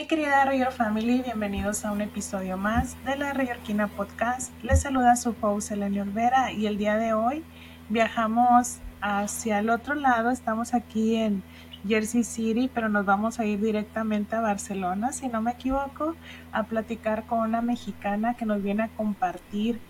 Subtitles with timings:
[0.00, 4.50] Mi querida Rayor Family, bienvenidos a un episodio más de la Rayorquina Podcast.
[4.62, 7.44] Les saluda su host Elena Olvera y el día de hoy
[7.90, 10.30] viajamos hacia el otro lado.
[10.30, 11.42] Estamos aquí en
[11.86, 16.16] Jersey City, pero nos vamos a ir directamente a Barcelona, si no me equivoco,
[16.50, 19.80] a platicar con una mexicana que nos viene a compartir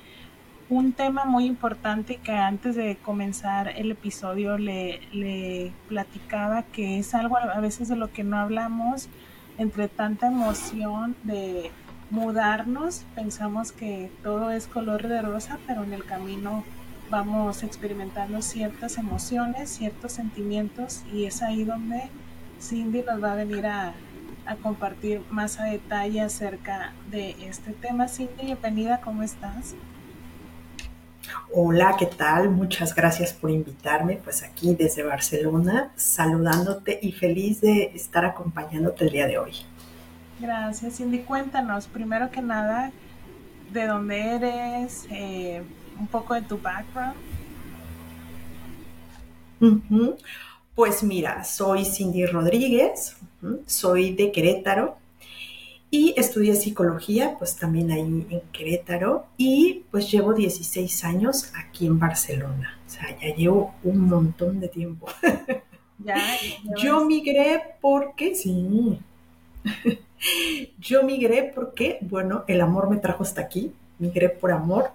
[0.68, 7.36] un tema muy importante que antes de comenzar el episodio le platicaba que es algo
[7.36, 9.08] a veces de lo que no hablamos
[9.60, 11.70] entre tanta emoción de
[12.08, 16.64] mudarnos, pensamos que todo es color de rosa, pero en el camino
[17.10, 22.00] vamos experimentando ciertas emociones, ciertos sentimientos y es ahí donde
[22.58, 23.92] Cindy nos va a venir a,
[24.62, 28.08] compartir más a detalle acerca de este tema.
[28.08, 29.74] Cindy, bienvenida, ¿cómo estás?
[31.52, 32.50] Hola, ¿qué tal?
[32.50, 39.10] Muchas gracias por invitarme, pues aquí desde Barcelona, saludándote y feliz de estar acompañándote el
[39.10, 39.52] día de hoy.
[40.38, 41.20] Gracias, Cindy.
[41.20, 42.92] Cuéntanos, primero que nada,
[43.72, 45.62] de dónde eres, eh,
[45.98, 47.14] un poco de tu background.
[50.74, 53.16] Pues mira, soy Cindy Rodríguez,
[53.66, 54.96] soy de Querétaro,
[55.90, 61.98] y estudié psicología, pues también ahí en Querétaro, y pues llevo 16 años aquí en
[61.98, 62.78] Barcelona.
[62.86, 65.08] O sea, ya llevo un montón de tiempo.
[65.98, 66.16] ¿Ya?
[66.82, 68.98] Yo migré porque, sí,
[70.78, 74.92] yo migré porque, bueno, el amor me trajo hasta aquí, migré por amor,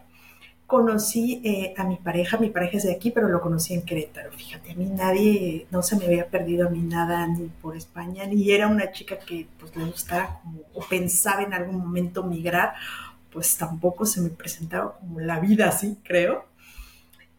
[0.75, 4.29] conocí eh, a mi pareja, mi pareja es de aquí, pero lo conocí en Querétaro.
[4.33, 8.25] Fíjate, a mí nadie, no se me había perdido a mí nada ni por España,
[8.25, 12.73] ni era una chica que pues le gustara como, o pensaba en algún momento migrar,
[13.31, 16.45] pues tampoco se me presentaba como la vida así, creo.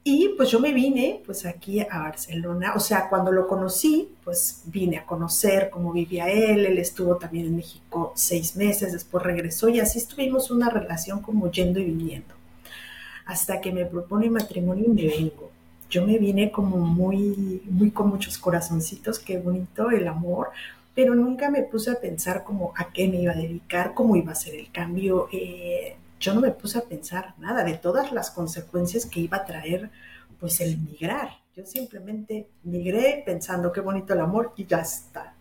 [0.03, 4.62] Y pues yo me vine pues aquí a Barcelona, o sea, cuando lo conocí, pues
[4.64, 9.69] vine a conocer cómo vivía él, él estuvo también en México seis meses, después regresó
[9.69, 12.36] y así estuvimos una relación como yendo y viniendo
[13.27, 15.51] hasta que me propone matrimonio y me vengo.
[15.91, 20.51] Yo me vine como muy, muy con muchos corazoncitos, qué bonito el amor,
[20.95, 24.33] pero nunca me puse a pensar como a qué me iba a dedicar, cómo iba
[24.33, 25.29] a ser el cambio.
[25.33, 29.45] Eh, yo no me puse a pensar nada de todas las consecuencias que iba a
[29.45, 29.91] traer
[30.41, 31.31] pues el migrar.
[31.55, 35.36] Yo simplemente migré pensando qué bonito el amor y ya está.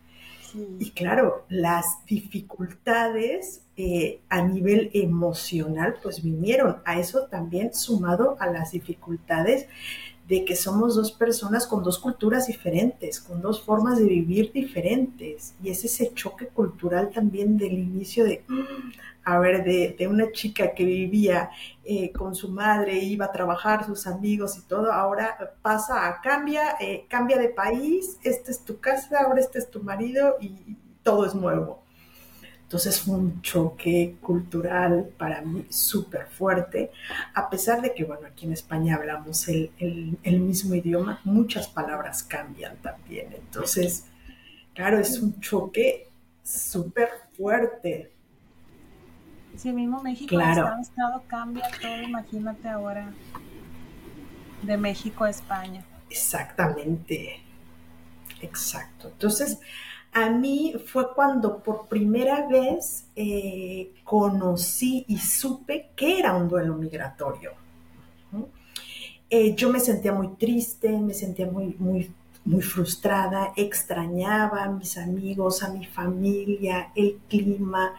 [0.79, 6.77] Y claro, las dificultades eh, a nivel emocional pues vinieron.
[6.85, 9.67] A eso también sumado a las dificultades
[10.28, 15.53] de que somos dos personas con dos culturas diferentes, con dos formas de vivir diferentes.
[15.63, 18.44] Y es ese choque cultural también del inicio de,
[19.24, 21.52] a ver, de, una chica que vivía
[21.84, 26.75] eh, con su madre, iba a trabajar, sus amigos y todo, ahora pasa a cambia,
[26.80, 31.25] eh, cambia de país, esta es tu casa, ahora este es tu marido y todo
[31.25, 31.84] es nuevo.
[32.65, 36.89] Entonces fue un choque cultural para mí súper fuerte,
[37.35, 42.75] a pesar de que, bueno, aquí en España hablamos el, mismo idioma, muchas palabras cambian
[42.77, 43.33] también.
[43.33, 44.07] Entonces,
[44.73, 46.09] claro, es un choque
[46.41, 48.11] súper fuerte.
[49.55, 50.67] Si mismo México, claro.
[50.81, 53.13] Estado cambia todo, imagínate ahora,
[54.63, 55.85] de México a España.
[56.09, 57.43] Exactamente,
[58.41, 59.09] exacto.
[59.09, 59.59] Entonces,
[60.15, 66.75] a mí fue cuando por primera vez eh, conocí y supe que era un duelo
[66.75, 67.51] migratorio.
[69.29, 72.13] Eh, yo me sentía muy triste, me sentía muy, muy,
[72.45, 77.93] muy frustrada, extrañaba a mis amigos, a mi familia, el clima,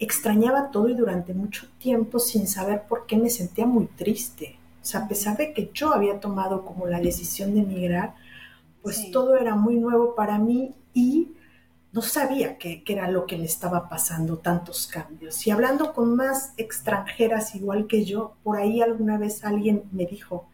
[0.00, 4.56] extrañaba todo y durante mucho tiempo sin saber por qué me sentía muy triste.
[4.82, 8.16] O sea, a pesar de que yo había tomado como la decisión de emigrar,
[8.82, 11.28] pues todo era muy nuevo para mí y
[11.94, 15.46] no sabía qué, era lo que me estaba pasando, tantos cambios.
[15.46, 20.48] Y hablando con más extranjeras igual que yo, por ahí alguna vez alguien me dijo,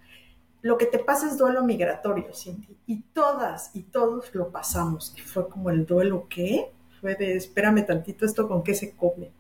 [0.61, 2.77] lo que te pasa es duelo migratorio, Cindy.
[2.87, 5.15] Y todas y todos lo pasamos.
[5.17, 9.31] Y fue como el duelo que fue de, espérame tantito, esto con qué se come.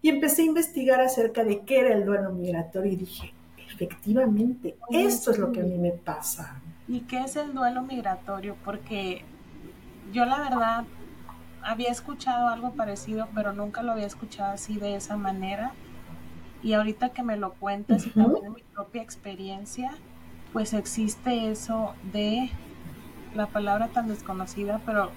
[0.00, 3.34] Y empecé a investigar acerca de qué era el duelo migratorio y dije,
[3.70, 6.62] efectivamente, esto es lo que a mí me pasa.
[6.88, 8.56] ¿Y qué es el duelo migratorio?
[8.64, 9.22] Porque
[10.12, 10.84] yo la verdad
[11.66, 15.72] había escuchado algo parecido, pero nunca lo había escuchado así de esa manera.
[16.62, 19.90] Y ahorita que me lo cuentas y también en mi propia experiencia,
[20.52, 22.50] pues existe eso de
[23.34, 25.10] la palabra tan desconocida, pero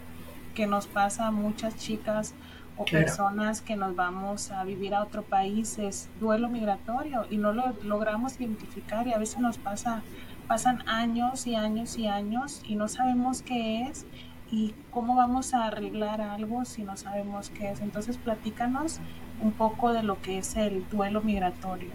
[0.56, 2.34] que nos pasa a muchas chicas
[2.78, 7.54] o personas que nos vamos a vivir a otro país, es duelo migratorio y no
[7.54, 10.02] lo logramos identificar y a veces nos pasa,
[10.48, 14.06] pasan años y años y años y no sabemos qué es
[14.52, 17.82] y cómo vamos a arreglar algo si no sabemos qué es.
[17.82, 19.00] Entonces platícanos
[19.42, 21.92] un poco de lo que es el duelo migratorio.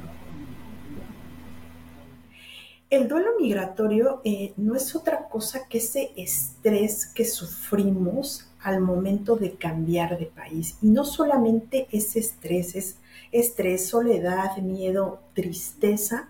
[2.90, 9.34] El duelo migratorio eh, no es otra cosa que ese estrés que sufrimos al momento
[9.36, 10.78] de cambiar de país.
[10.80, 12.98] Y no solamente ese estrés, es
[13.32, 16.28] estrés, soledad, miedo, tristeza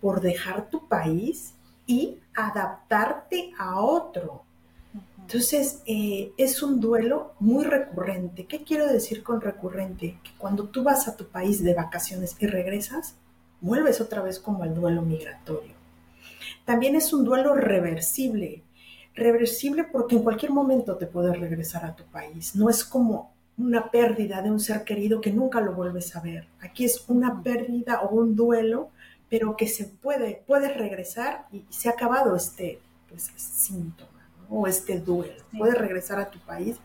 [0.00, 1.54] por dejar tu país
[1.86, 4.45] y adaptarte a otro.
[5.26, 8.46] Entonces, eh, es un duelo muy recurrente.
[8.46, 10.20] ¿Qué quiero decir con recurrente?
[10.22, 13.16] Que cuando tú vas a tu país de vacaciones y regresas,
[13.60, 15.74] vuelves otra vez como el duelo migratorio.
[16.64, 18.62] También es un duelo reversible.
[19.16, 22.54] Reversible porque en cualquier momento te puedes regresar a tu país.
[22.54, 26.46] No es como una pérdida de un ser querido que nunca lo vuelves a ver.
[26.60, 28.90] Aquí es una pérdida o un duelo,
[29.28, 32.78] pero que se puede, puedes regresar y se ha acabado este
[33.08, 34.15] pues, síntoma
[34.48, 35.42] o este duelo.
[35.56, 36.76] Puedes regresar a tu país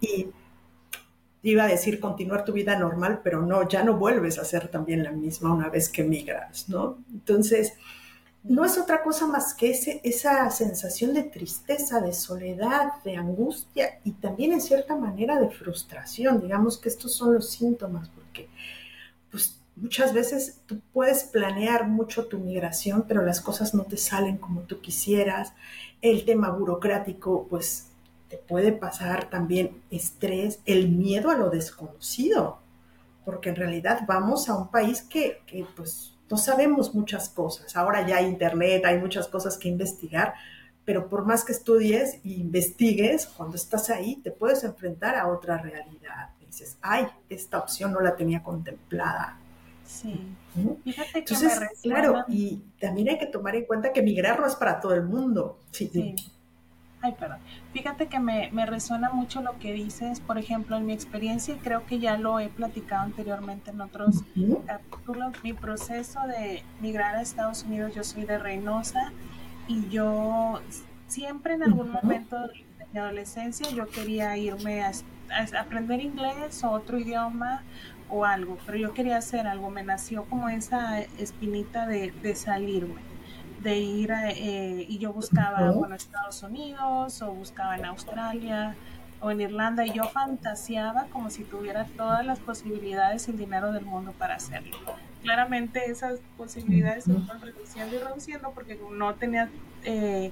[0.00, 0.28] y
[1.42, 5.04] iba a decir continuar tu vida normal, pero no, ya no vuelves a ser también
[5.04, 6.98] la misma una vez que migras, ¿no?
[7.12, 7.74] Entonces,
[8.48, 13.98] no es otra cosa más que ese, esa sensación de tristeza, de soledad, de angustia
[14.04, 16.40] y también en cierta manera de frustración.
[16.40, 18.48] Digamos que estos son los síntomas, porque
[19.30, 24.36] pues muchas veces tú puedes planear mucho tu migración, pero las cosas no te salen
[24.36, 25.52] como tú quisieras.
[26.06, 27.88] El tema burocrático, pues
[28.28, 32.60] te puede pasar también estrés, el miedo a lo desconocido,
[33.24, 35.42] porque en realidad vamos a un país que,
[35.74, 37.74] pues no sabemos muchas cosas.
[37.74, 40.34] Ahora ya hay internet, hay muchas cosas que investigar,
[40.84, 45.58] pero por más que estudies e investigues, cuando estás ahí te puedes enfrentar a otra
[45.58, 46.30] realidad.
[46.46, 49.40] dices, ay, esta opción no la tenía contemplada.
[49.86, 50.20] Sí.
[50.84, 54.56] Fíjate que Entonces, claro, y también hay que tomar en cuenta que migrar no es
[54.56, 55.58] para todo el mundo.
[55.70, 55.88] sí.
[55.92, 56.14] sí.
[57.02, 57.38] Ay, perdón.
[57.72, 60.20] Fíjate que me, me, resuena mucho lo que dices.
[60.20, 64.24] Por ejemplo, en mi experiencia, creo que ya lo he platicado anteriormente en otros
[64.66, 65.32] capítulos.
[65.44, 69.12] Mi proceso de migrar a Estados Unidos, yo soy de Reynosa
[69.68, 70.60] y yo
[71.06, 74.92] siempre en algún momento de mi adolescencia yo quería irme a,
[75.60, 77.62] aprender inglés o otro idioma
[78.08, 79.70] o algo, pero yo quería hacer algo.
[79.70, 83.16] Me nació como esa espinita de, de salirme
[83.66, 88.76] de ir eh, y yo buscaba en Estados Unidos o buscaba en Australia
[89.20, 93.72] o en Irlanda y yo fantaseaba como si tuviera todas las posibilidades y el dinero
[93.72, 94.76] del mundo para hacerlo.
[95.22, 99.48] Claramente esas posibilidades se fueron reduciendo y reduciendo porque no tenía
[99.82, 100.30] eh,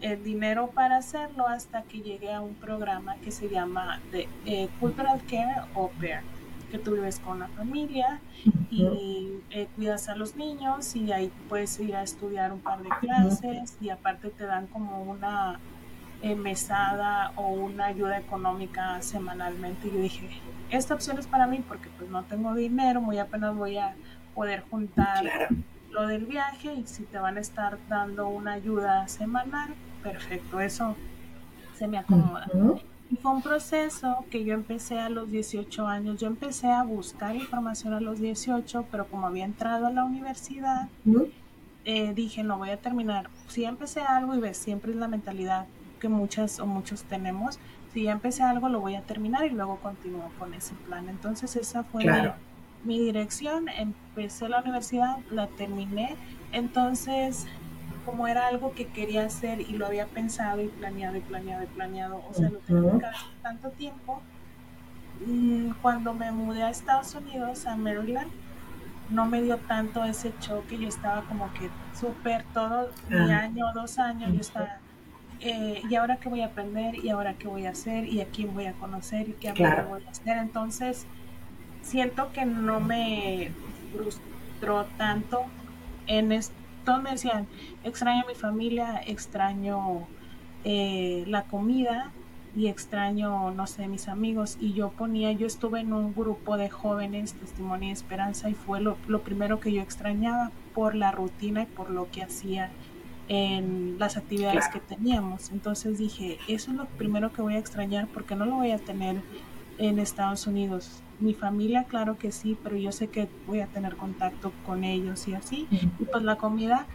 [0.00, 4.68] el dinero para hacerlo hasta que llegué a un programa que se llama de, eh,
[4.78, 6.20] Cultural Care Au Pair
[6.70, 8.20] que tú vives con la familia
[8.70, 12.88] y eh, cuidas a los niños y ahí puedes ir a estudiar un par de
[13.00, 15.60] clases y aparte te dan como una
[16.22, 19.88] eh, mesada o una ayuda económica semanalmente.
[19.88, 20.28] Y yo dije,
[20.70, 23.94] esta opción es para mí porque pues no tengo dinero, muy apenas voy a
[24.34, 25.24] poder juntar
[25.90, 30.96] lo del viaje y si te van a estar dando una ayuda semanal, perfecto, eso
[31.74, 32.46] se me acomoda.
[33.10, 36.20] Y fue un proceso que yo empecé a los 18 años.
[36.20, 40.88] Yo empecé a buscar información a los 18, pero como había entrado a la universidad,
[41.84, 43.30] eh, dije, no voy a terminar.
[43.46, 45.66] Si ya empecé algo y ves, siempre es la mentalidad
[46.00, 47.60] que muchas o muchos tenemos.
[47.92, 51.08] Si ya empecé algo, lo voy a terminar y luego continúo con ese plan.
[51.08, 52.04] Entonces esa fue
[52.84, 53.68] mi dirección.
[53.68, 56.16] Empecé la universidad, la terminé.
[56.52, 57.46] Entonces
[58.06, 61.66] como era algo que quería hacer y lo había pensado y planeado y planeado y
[61.66, 64.22] planeado, o sea, lo tenía tanto tiempo,
[65.26, 68.30] mm, cuando me mudé a Estados Unidos, a Maryland,
[69.10, 73.40] no me dio tanto ese choque, yo estaba como que súper todo mi ah.
[73.40, 74.78] año, dos años, yo estaba,
[75.40, 78.26] eh, y ahora qué voy a aprender, y ahora qué voy a hacer, y a
[78.26, 81.06] quién voy a conocer, y qué voy a hacer, entonces
[81.82, 83.50] siento que no me
[83.92, 85.44] frustró tanto
[86.06, 87.46] en este todos me decían,
[87.84, 90.06] extraño a mi familia, extraño
[90.64, 92.12] eh, la comida
[92.54, 94.56] y extraño, no sé, mis amigos.
[94.60, 98.80] Y yo ponía, yo estuve en un grupo de jóvenes, Testimonio y Esperanza, y fue
[98.80, 102.70] lo, primero que yo extrañaba por la rutina y por lo que hacía
[103.28, 105.50] en las actividades que teníamos.
[105.50, 108.78] Entonces dije, eso es lo primero que voy a extrañar porque no lo voy a
[108.78, 109.20] tener
[109.78, 113.96] en Estados Unidos mi familia, claro que sí, pero yo sé que voy a tener
[113.96, 115.66] contacto con ellos y así.
[115.70, 116.86] Y pues la comida,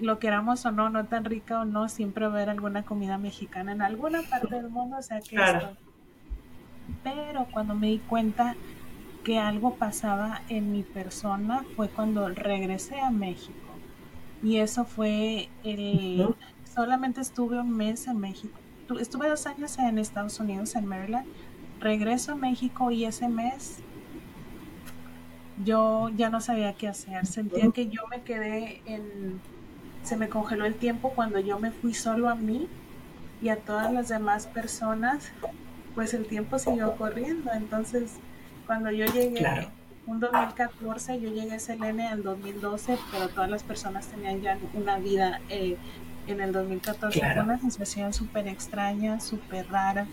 [0.00, 3.18] lo queramos o no, no tan rica o no, siempre va a haber alguna comida
[3.18, 5.76] mexicana en alguna parte del mundo, o sea que esto.
[7.02, 8.56] Pero cuando me di cuenta
[9.24, 13.58] que algo pasaba en mi persona fue cuando regresé a México.
[14.42, 16.34] Y eso fue el...
[16.64, 18.58] Solamente estuve un mes en México
[19.00, 21.26] estuve dos años en Estados Unidos, en Maryland.
[21.84, 23.80] Regreso a México y ese mes
[25.62, 27.26] yo ya no sabía qué hacer.
[27.26, 29.38] Sentía que yo me quedé en...
[30.02, 32.68] Se me congeló el tiempo cuando yo me fui solo a mí
[33.42, 35.30] y a todas las demás personas,
[35.94, 37.52] pues el tiempo siguió corriendo.
[37.52, 38.14] Entonces,
[38.66, 39.68] cuando yo llegué,
[40.06, 44.98] un 2014, yo llegué a Selene en 2012, pero todas las personas tenían ya una
[44.98, 45.76] vida eh,
[46.26, 47.20] en el 2014.
[47.20, 50.06] Fue una sensación súper extraña, súper rara,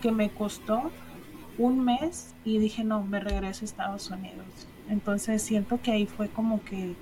[0.00, 0.92] que me costó
[1.58, 4.66] un mes y dije, no, me regreso a Estados Unidos.
[4.88, 6.94] Entonces siento que ahí fue como que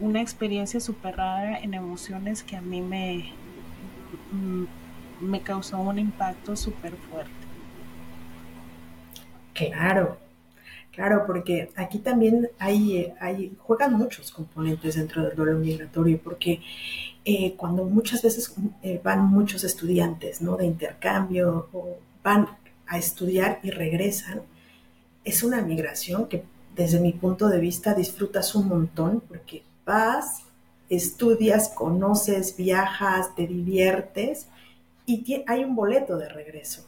[0.00, 3.32] una experiencia súper rara en emociones que a mí me,
[4.32, 4.64] mm,
[5.20, 7.30] me causó un impacto súper fuerte.
[9.54, 10.18] Claro,
[10.90, 16.60] claro, porque aquí también hay, hay, juegan muchos componentes dentro del duelo migratorio, porque
[17.24, 20.56] eh, cuando muchas veces eh, van muchos estudiantes ¿no?
[20.56, 22.48] de intercambio o van
[22.92, 24.42] a estudiar y regresan,
[25.24, 26.44] es una migración que
[26.76, 30.42] desde mi punto de vista disfrutas un montón porque vas,
[30.90, 34.46] estudias, conoces, viajas, te diviertes
[35.06, 36.84] y hay un boleto de regreso.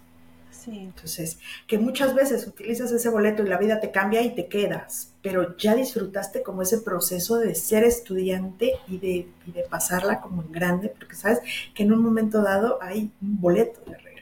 [0.51, 0.79] Sí.
[0.79, 5.11] Entonces, que muchas veces utilizas ese boleto y la vida te cambia y te quedas,
[5.23, 10.43] pero ya disfrutaste como ese proceso de ser estudiante y de, y de pasarla como
[10.43, 11.41] en grande, porque sabes
[11.75, 14.14] que en un momento dado hay un boleto de regreso.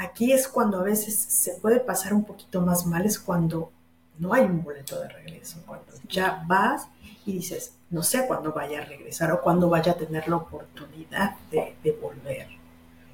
[0.00, 3.72] Aquí es cuando a veces se puede pasar un poquito más mal, es cuando
[4.20, 6.86] no hay un boleto de regreso, cuando ya vas
[7.26, 11.34] y dices, no sé cuándo vaya a regresar o cuándo vaya a tener la oportunidad
[11.50, 12.46] de, volver.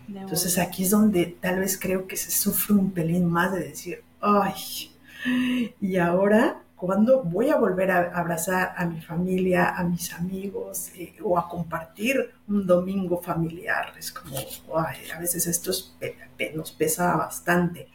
[0.08, 4.04] Entonces aquí es donde tal vez creo que se sufre un pelín más de decir,
[4.20, 4.92] ay,
[5.80, 11.14] y ahora, ¿cuándo voy a volver a abrazar a mi familia, a mis amigos eh,
[11.22, 13.94] o a compartir un domingo familiar?
[13.98, 14.36] Es como,
[14.76, 15.72] ay, a veces esto
[16.54, 17.88] nos pesa bastante.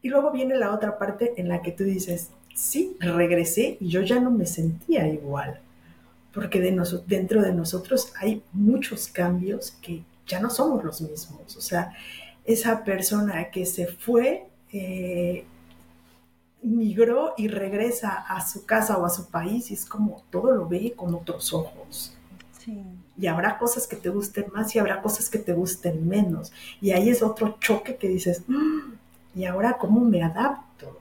[0.00, 4.02] Y luego viene la otra parte en la que tú dices, sí, regresé y yo
[4.02, 5.60] ya no me sentía igual,
[6.32, 11.56] porque dentro de nosotros hay muchos cambios que ya no somos los mismos.
[11.56, 11.92] O sea,
[12.44, 15.44] esa persona que se fue, eh,
[16.62, 20.68] migró y regresa a su casa o a su país y es como todo lo
[20.68, 22.14] ve con otros ojos.
[23.18, 26.52] Y habrá cosas que te gusten más y habrá cosas que te gusten menos.
[26.80, 28.92] Y ahí es otro choque que dices, mm,
[29.34, 30.98] ¿y ahora cómo me adapto?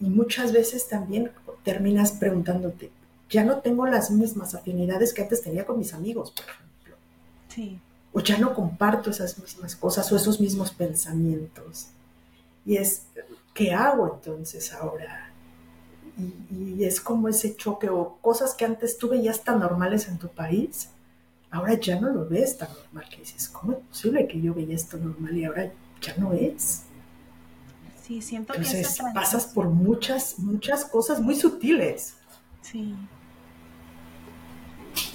[0.00, 1.30] Y muchas veces también
[1.62, 2.90] terminas preguntándote,
[3.30, 6.96] ya no tengo las mismas afinidades que antes tenía con mis amigos, por ejemplo.
[7.48, 7.78] Sí.
[8.12, 11.88] O ya no comparto esas mismas cosas o esos mismos pensamientos.
[12.66, 13.02] Y es,
[13.54, 15.30] ¿qué hago entonces ahora?
[16.50, 20.28] Y, es como ese choque o cosas que antes tú veías tan normales en tu
[20.28, 20.90] país,
[21.50, 24.74] ahora ya no lo ves tan normal, que dices, ¿cómo es posible que yo veía
[24.74, 26.82] esto normal y ahora ya no es?
[28.02, 32.16] Sí, siento Entonces, que pasas por muchas, muchas cosas muy sutiles.
[32.62, 32.94] Sí.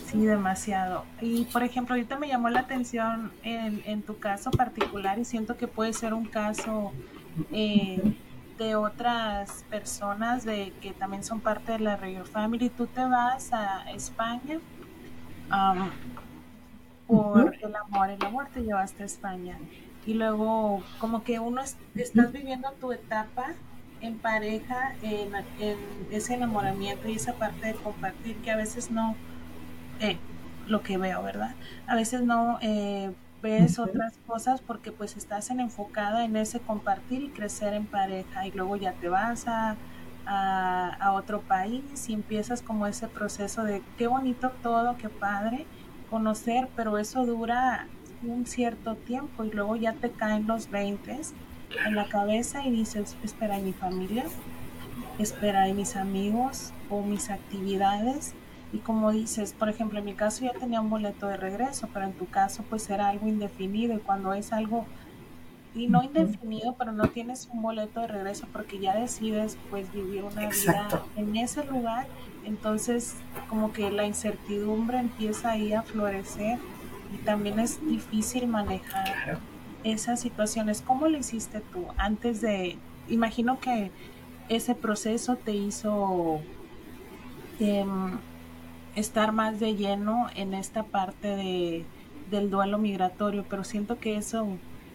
[0.10, 1.04] Sí, demasiado.
[1.20, 5.58] Y por ejemplo, ahorita me llamó la atención en, en tu caso particular y siento
[5.58, 6.94] que puede ser un caso
[7.52, 8.16] eh,
[8.58, 12.70] de otras personas de que también son parte de la Real Family.
[12.70, 14.60] Tú te vas a España
[15.52, 15.90] um,
[17.08, 19.58] por el amor, el amor te llevaste a España
[20.06, 23.54] y luego como que uno estás viviendo tu etapa
[24.02, 25.34] en pareja, en,
[26.12, 29.16] ese enamoramiento y esa parte de compartir que a veces no,
[30.00, 30.18] eh,
[30.68, 31.56] lo que veo, ¿verdad?
[31.88, 37.24] A veces no eh, ves otras cosas porque pues estás en enfocada en ese compartir
[37.24, 39.76] y crecer en pareja y luego ya te vas a,
[40.26, 45.66] a, a otro país y empiezas como ese proceso de qué bonito todo, qué padre
[46.10, 47.88] conocer, pero eso dura
[48.24, 51.20] un cierto tiempo y luego ya te caen los 20
[51.86, 54.26] en la cabeza y dices, espera, ¿y mi familia?
[55.20, 58.34] Espera, ¿y mis amigos o mis actividades?
[58.74, 62.06] Y como dices, por ejemplo, en mi caso ya tenía un boleto de regreso, pero
[62.06, 64.86] en tu caso pues era algo indefinido y cuando es algo,
[65.74, 70.24] y no indefinido, pero no tienes un boleto de regreso porque ya decides pues vivir
[70.24, 72.08] una vida en ese lugar,
[72.46, 73.16] entonces
[73.50, 76.60] como que la incertidumbre empieza ahí a florecer
[77.14, 79.40] y también es difícil manejar
[79.84, 80.82] esas situaciones.
[80.82, 83.92] ¿Cómo lo hiciste tú antes de, imagino que
[84.50, 86.42] ese proceso te hizo
[87.60, 88.18] em,
[88.98, 91.86] estar más de lleno en esta parte de,
[92.32, 94.48] del duelo migratorio, pero siento que eso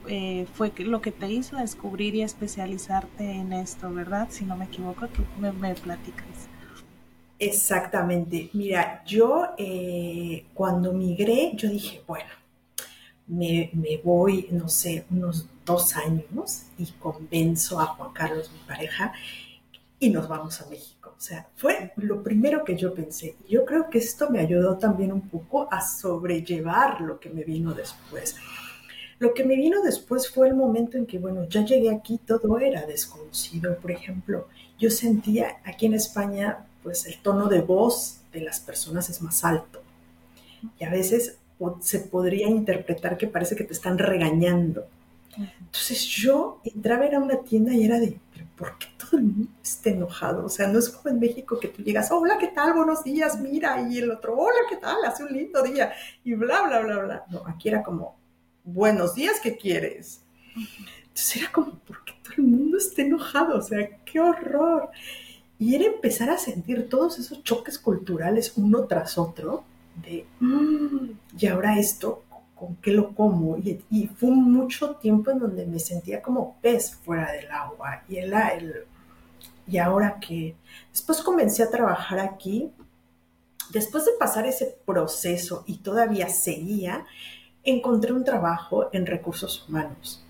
[0.09, 4.29] eh, fue lo que te hizo descubrir y especializarte en esto, ¿verdad?
[4.31, 6.27] Si no me equivoco, tú me, platicas.
[7.39, 8.51] Exactamente.
[8.53, 12.31] Mira, yo eh, cuando migré, yo dije, bueno,
[13.29, 19.13] me, me, voy, no sé, unos dos años y convenzo a Juan Carlos, mi pareja,
[20.03, 21.15] y nos vamos a México.
[21.17, 23.37] O sea, fue lo primero que yo pensé.
[23.49, 27.73] Yo creo que esto me ayudó también un poco a sobrellevar lo que me vino
[27.73, 28.35] después.
[29.21, 32.59] Lo que me vino después fue el momento en que, bueno, ya llegué aquí, todo
[32.59, 33.77] era desconocido.
[33.77, 39.09] Por ejemplo, yo sentía aquí en España, pues el tono de voz de las personas
[39.09, 39.85] es más alto.
[40.81, 41.39] Y a veces
[41.81, 44.85] se podría interpretar que parece que te están regañando.
[45.37, 48.19] Entonces yo entraba a una tienda y era de,
[48.63, 50.45] ¿por qué todo el mundo está enojado?
[50.45, 52.75] O sea, no es como en México que tú llegas, hola, ¿qué tal?
[52.75, 55.05] Buenos días, mira, y el otro, hola, ¿qué tal?
[55.05, 55.93] Hace un lindo día,
[56.23, 57.25] y bla, bla, bla, bla.
[57.29, 58.15] No, aquí era como,
[58.63, 60.23] buenos días, ¿qué quieres?
[60.55, 63.59] Entonces era como, ¿por qué todo el mundo está enojado?
[63.59, 64.91] O sea, qué horror.
[65.59, 69.65] Y era empezar a sentir todos esos choques culturales uno tras otro
[69.97, 72.23] de, mm, y ahora esto,
[72.63, 73.59] ¿con qué lo como?
[73.59, 78.05] Y, fue mucho tiempo en donde me sentía como pez fuera del agua.
[78.09, 78.85] Y, el, el,
[79.67, 80.55] y ahora que
[80.93, 82.71] después comencé a trabajar aquí,
[83.71, 87.05] después de pasar ese proceso y todavía seguía,
[87.65, 90.25] encontré un trabajo en recursos humanos.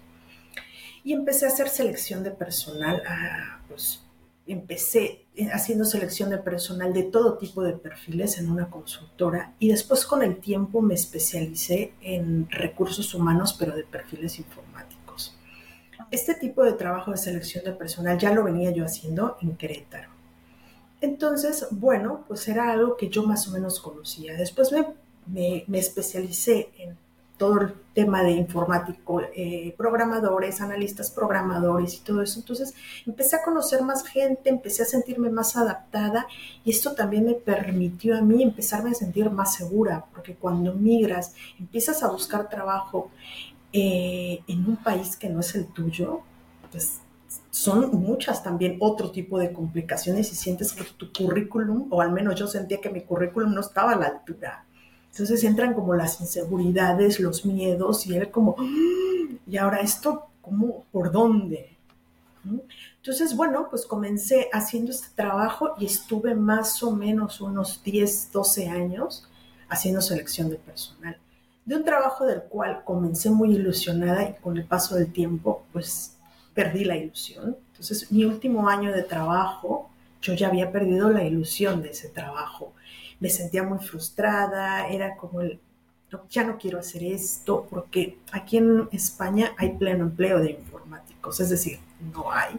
[1.05, 4.07] Y empecé a hacer selección de personal, ah, pues
[4.47, 5.22] empecé
[5.53, 10.23] haciendo selección de personal de todo tipo de perfiles en una consultora y después con
[10.23, 15.37] el tiempo me especialicé en recursos humanos, pero de perfiles informáticos.
[16.11, 20.11] Este tipo de trabajo de selección de personal ya lo venía yo haciendo en Querétaro.
[21.01, 24.35] Entonces, bueno, pues era algo que yo más o menos conocía.
[24.35, 24.71] Después
[25.27, 26.97] me, me especialicé en
[27.37, 32.41] todo el tema de informático, eh, programadores, analistas programadores y todo eso.
[32.41, 32.75] Entonces
[33.07, 36.27] empecé a conocer más gente, empecé a sentirme más adaptada
[36.65, 41.35] y esto también me permitió a mí empezarme a sentir más segura, porque cuando migras,
[41.59, 43.11] empiezas a buscar trabajo
[43.73, 46.21] eh, en un país que no es el tuyo,
[46.71, 47.01] pues
[47.51, 52.35] son muchas también otro tipo de complicaciones y sientes que tu currículum, o al menos
[52.37, 54.64] yo sentía que mi currículum no estaba a la altura
[55.12, 60.87] entonces entran como las inseguridades, los miedos y él como, mm, y ahora esto, ¿cómo?
[60.90, 61.77] ¿Por dónde?
[62.96, 68.68] Entonces, bueno, pues comencé haciendo este trabajo y estuve más o menos unos 10, 12
[68.68, 69.29] años
[69.68, 71.18] haciendo selección de personal.
[71.66, 76.16] De un trabajo del cual comencé muy ilusionada y con el paso del tiempo, pues
[76.55, 77.59] perdí la ilusión.
[77.72, 79.90] Entonces, mi último año de trabajo,
[80.22, 82.72] yo ya había perdido la ilusión de ese trabajo
[83.22, 85.61] me sentía muy frustrada, era como el,
[86.28, 91.48] ya no quiero hacer esto, porque aquí en España hay pleno empleo de informáticos, es
[91.48, 91.78] decir,
[92.12, 92.58] no hay.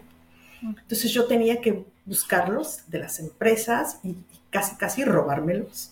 [0.62, 4.15] Entonces yo tenía que buscarlos de las empresas y,
[4.49, 5.91] casi, casi robármelos.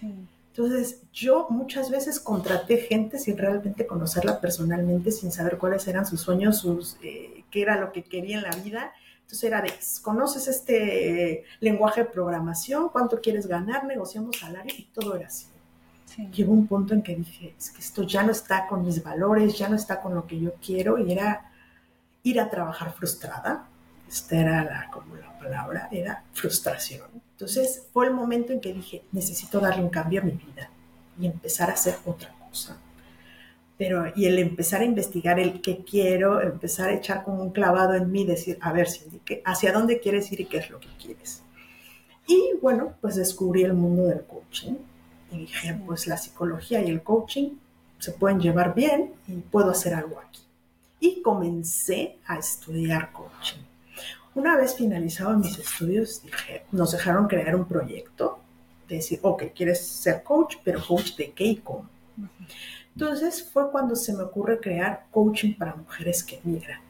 [0.00, 6.20] Entonces yo muchas veces contraté gente sin realmente conocerla personalmente, sin saber cuáles eran sus
[6.20, 8.92] sueños, sus, eh, qué era lo que quería en la vida
[9.24, 15.16] entonces era de, conoces este lenguaje de programación, cuánto quieres ganar, negociamos salario y todo
[15.16, 15.46] era así.
[16.30, 19.58] Llegó un punto en que dije, es que esto ya no está con mis valores,
[19.58, 21.50] ya no está con lo que yo quiero y era
[22.22, 23.66] ir a trabajar frustrada.
[24.06, 27.08] Esta era la, como la palabra, era frustración.
[27.32, 30.70] Entonces fue el momento en que dije, necesito darle un cambio a mi vida
[31.18, 32.78] y empezar a hacer otra cosa
[33.76, 37.94] pero y el empezar a investigar el qué quiero, empezar a echar como un clavado
[37.94, 40.88] en mí, decir, a ver, Cindy, ¿hacia dónde quieres ir y qué es lo que
[41.00, 41.42] quieres?
[42.26, 44.74] Y bueno, pues descubrí el mundo del coaching
[45.32, 47.50] y dije, pues la psicología y el coaching
[47.98, 50.42] se pueden llevar bien y puedo hacer algo aquí.
[51.00, 53.62] Y comencé a estudiar coaching.
[54.34, 58.38] Una vez finalizados mis estudios, dije, nos dejaron crear un proyecto,
[58.88, 61.88] de decir, ok, quieres ser coach, pero coach de qué y cómo.
[62.96, 66.80] Entonces fue cuando se me ocurre crear coaching para mujeres que migran.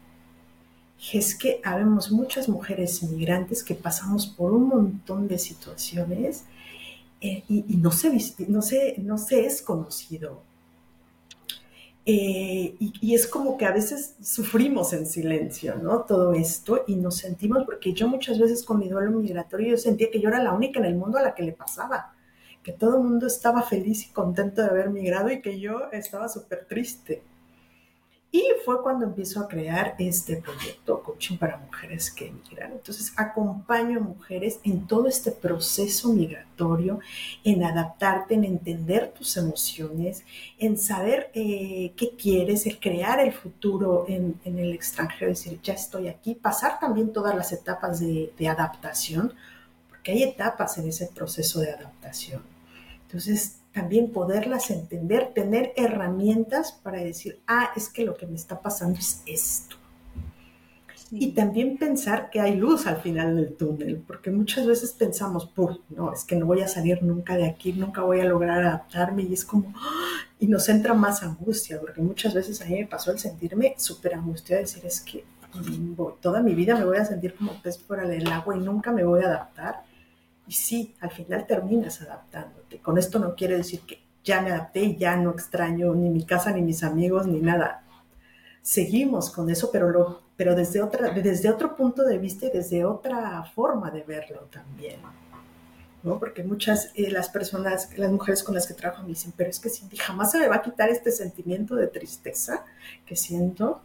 [1.12, 6.44] es que habemos muchas mujeres inmigrantes que pasamos por un montón de situaciones
[7.20, 8.10] eh, y, no, se,
[8.98, 10.42] no, es conocido.
[12.06, 16.00] Eh, y, y, es como que a veces sufrimos en silencio, ¿no?
[16.02, 20.10] Todo esto y nos sentimos, porque yo muchas veces con mi duelo migratorio yo sentía
[20.10, 22.13] que yo era la única en el mundo a la que le pasaba
[22.64, 26.28] que todo el mundo estaba feliz y contento de haber migrado y que yo estaba
[26.28, 27.22] súper triste.
[28.34, 32.72] Y fue cuando empiezo a crear este proyecto, Coaching para Mujeres que Migran.
[32.72, 36.98] Entonces, acompaño a mujeres en todo este proceso migratorio,
[37.44, 40.24] en adaptarte, en entender tus emociones,
[40.58, 46.08] en saber eh, qué quieres, en crear el futuro en, el extranjero, decir, ya estoy
[46.08, 49.32] aquí, pasar también todas las etapas de, de adaptación,
[49.88, 52.53] porque hay etapas en ese proceso de adaptación.
[53.14, 58.60] Entonces, también poderlas entender, tener herramientas para decir, ah, es que lo que me está
[58.60, 59.76] pasando es esto.
[61.12, 65.78] Y también pensar que hay luz al final del túnel, porque muchas veces pensamos, pues,
[65.90, 69.22] no, es que no voy a salir nunca de aquí, nunca voy a lograr adaptarme,
[69.22, 70.26] y es como, ¡ah!
[70.40, 74.14] y nos entra más angustia, porque muchas veces a mí me pasó el sentirme súper
[74.14, 75.24] angustiada, decir, es que
[76.20, 79.04] toda mi vida me voy a sentir como pez fuera del agua y nunca me
[79.04, 79.93] voy a adaptar.
[80.46, 82.78] Y sí, al final terminas adaptándote.
[82.78, 86.24] Con esto no quiere decir que ya me adapté y ya no extraño ni mi
[86.24, 87.84] casa, ni mis amigos, ni nada.
[88.62, 92.84] Seguimos con eso, pero, lo, pero desde, otra, desde otro punto de vista y desde
[92.84, 95.00] otra forma de verlo también.
[96.02, 96.18] ¿no?
[96.18, 99.58] Porque muchas eh, las personas, las mujeres con las que trabajo me dicen, pero es
[99.58, 102.64] que Cindy, jamás se me va a quitar este sentimiento de tristeza
[103.06, 103.80] que siento.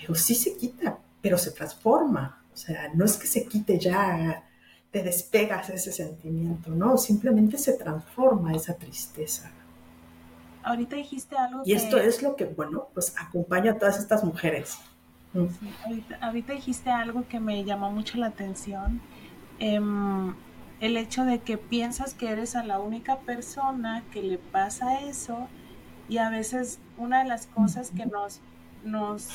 [0.00, 2.42] Digo, sí se quita, pero se transforma.
[2.52, 4.44] O sea, no es que se quite ya,
[4.92, 6.98] te despegas de ese sentimiento, ¿no?
[6.98, 9.50] Simplemente se transforma esa tristeza.
[10.62, 11.62] Ahorita dijiste algo.
[11.64, 14.78] Y esto es lo que, bueno, pues acompaña a todas estas mujeres.
[16.20, 19.00] Ahorita, dijiste algo que me llamó mucho la atención.
[19.58, 20.34] Em,
[20.80, 25.48] el hecho de que piensas que eres a la única persona que le pasa eso
[26.08, 28.40] y a veces una de las cosas que nos,
[28.84, 29.28] nos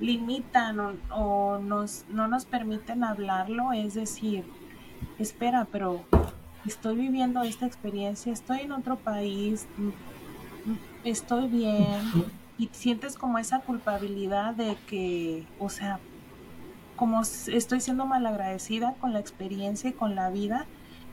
[0.00, 4.44] limitan o, nos, no nos permiten hablarlo es decir,
[5.18, 6.04] espera, pero
[6.66, 9.66] estoy viviendo esta experiencia, estoy en otro país,
[11.04, 12.00] estoy bien
[12.58, 15.98] y sientes como esa culpabilidad de que, o sea,
[16.96, 20.66] como estoy siendo malagradecida con la experiencia y con la vida,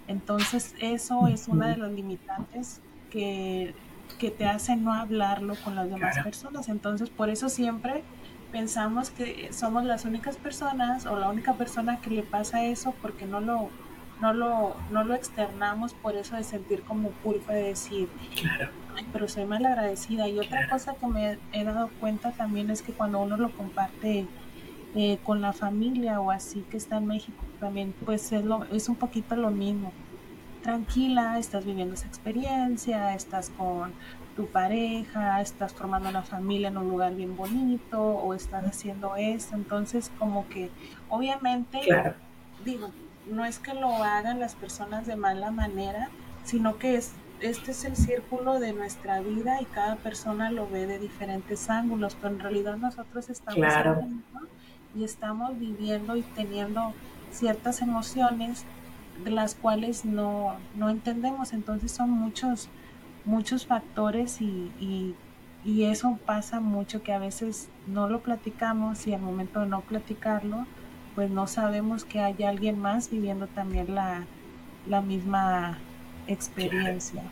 [0.07, 3.73] entonces eso es una de las limitantes que,
[4.19, 6.69] que te hace no hablarlo con las demás personas.
[6.69, 8.03] Entonces por eso siempre
[8.51, 13.25] pensamos que somos las únicas personas o la única persona que le pasa eso porque
[13.25, 13.69] no lo
[14.21, 18.07] no lo, no lo externamos por eso de sentir como culpa de decir,
[18.95, 20.27] Ay, pero soy mal agradecida.
[20.27, 24.27] Y otra cosa que me he dado cuenta también es que cuando uno lo comparte
[24.95, 28.89] eh, con la familia o así que está en México también, pues es, lo, es
[28.89, 29.91] un poquito lo mismo.
[30.61, 33.91] Tranquila, estás viviendo esa experiencia, estás con
[34.35, 39.55] tu pareja, estás formando una familia en un lugar bien bonito o estás haciendo esto.
[39.55, 40.69] Entonces, como que
[41.09, 41.79] obviamente,
[42.65, 42.91] digo,
[43.29, 46.09] no es que lo hagan las personas de mala manera,
[46.43, 50.87] sino que es, este es el círculo de nuestra vida y cada persona lo ve
[50.87, 53.65] de diferentes ángulos, pero en realidad nosotros estamos
[54.93, 56.93] y estamos viviendo y teniendo
[57.31, 58.65] ciertas emociones
[59.23, 61.53] de las cuales no, no entendemos.
[61.53, 62.69] Entonces son muchos,
[63.25, 65.15] muchos factores y, y,
[65.63, 69.81] y, eso pasa mucho que a veces no lo platicamos y al momento de no
[69.81, 70.65] platicarlo,
[71.15, 74.25] pues no sabemos que hay alguien más viviendo también la,
[75.01, 75.77] misma
[76.27, 77.23] experiencia.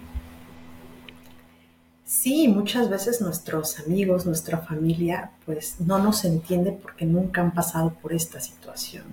[2.05, 7.93] Sí, muchas veces nuestros amigos, nuestra familia, pues no nos entiende porque nunca han pasado
[7.93, 9.03] por esta situación.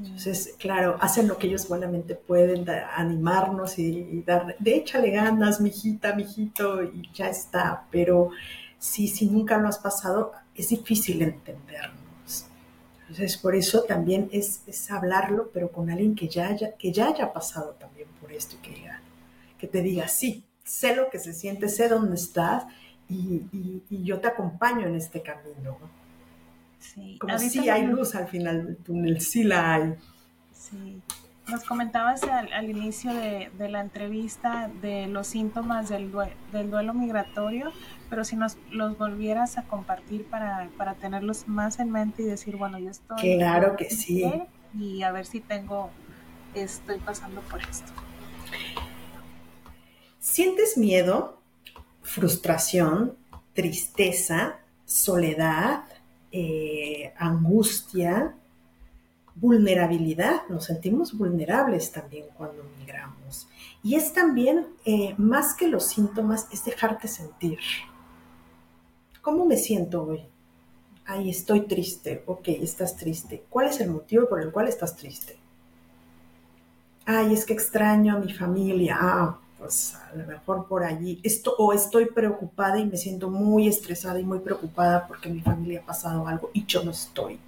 [0.00, 6.14] Entonces, claro, hacen lo que ellos buenamente pueden, animarnos y, dar, de échale ganas, mijita,
[6.14, 7.84] mijito, y ya está.
[7.90, 8.30] Pero
[8.78, 12.00] sí, si nunca lo has pasado, es difícil entenderlo.
[13.02, 17.32] Entonces, por eso también es, hablarlo, pero con alguien que ya, haya, que ya haya
[17.32, 18.90] pasado también por esto y que,
[19.58, 22.64] que te diga, sí, sé lo que se siente, sé dónde estás
[23.08, 25.76] y, yo te acompaño en este camino.
[26.80, 27.18] Sí.
[27.20, 29.94] Como si hay luz al final del túnel, sí la hay.
[30.52, 31.00] Sí.
[31.50, 36.12] Nos comentabas al, inicio de, la entrevista de los síntomas del,
[36.52, 37.72] del duelo migratorio,
[38.08, 42.78] pero si nos los volvieras a compartir para, tenerlos más en mente y decir, bueno,
[42.78, 43.36] yo estoy...
[43.36, 44.32] Claro que sí.
[44.78, 45.90] Y a ver si tengo,
[46.54, 47.92] estoy pasando por esto.
[50.20, 51.40] ¿Sientes miedo,
[52.02, 53.16] frustración,
[53.54, 55.82] tristeza, soledad,
[56.32, 58.34] eh, angustia,
[59.34, 60.48] vulnerabilidad?
[60.48, 63.48] Nos sentimos vulnerables también cuando migramos.
[63.82, 67.58] Y es también, eh, más que los síntomas, es dejarte sentir
[69.22, 70.22] ¿Cómo me siento hoy?
[71.04, 72.22] Ay, estoy triste.
[72.26, 73.44] Ok, estás triste.
[73.50, 75.36] ¿Cuál es el motivo por el cual estás triste?
[77.04, 78.96] Ay, es que extraño a mi familia.
[78.98, 81.20] Ah, pues a lo mejor por allí.
[81.22, 85.80] Esto, o estoy preocupada y me siento muy estresada y muy preocupada porque mi familia
[85.80, 87.38] ha pasado algo y yo no estoy.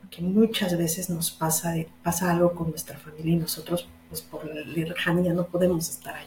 [0.00, 4.62] Porque muchas veces nos pasa, pasa algo con nuestra familia y nosotros, pues por la
[4.62, 6.26] lejanía, no podemos estar allí.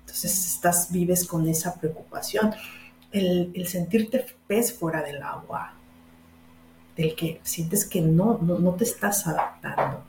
[0.00, 2.54] Entonces estás, vives con esa preocupación
[3.12, 5.72] el, sentirte pez fuera del agua,
[6.96, 10.04] del que sientes que no, no, te estás adaptando.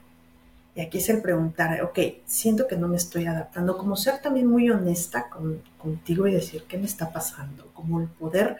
[0.78, 4.46] Y aquí es el preguntar, ok, siento que no me estoy adaptando, como ser también
[4.46, 8.58] muy honesta con, contigo y decir qué me está pasando, como el poder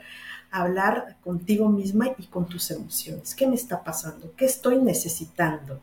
[0.51, 3.37] hablar contigo misma y con tus emociones.
[3.37, 4.35] ¿Qué me está pasando?
[4.37, 5.81] ¿Qué estoy necesitando?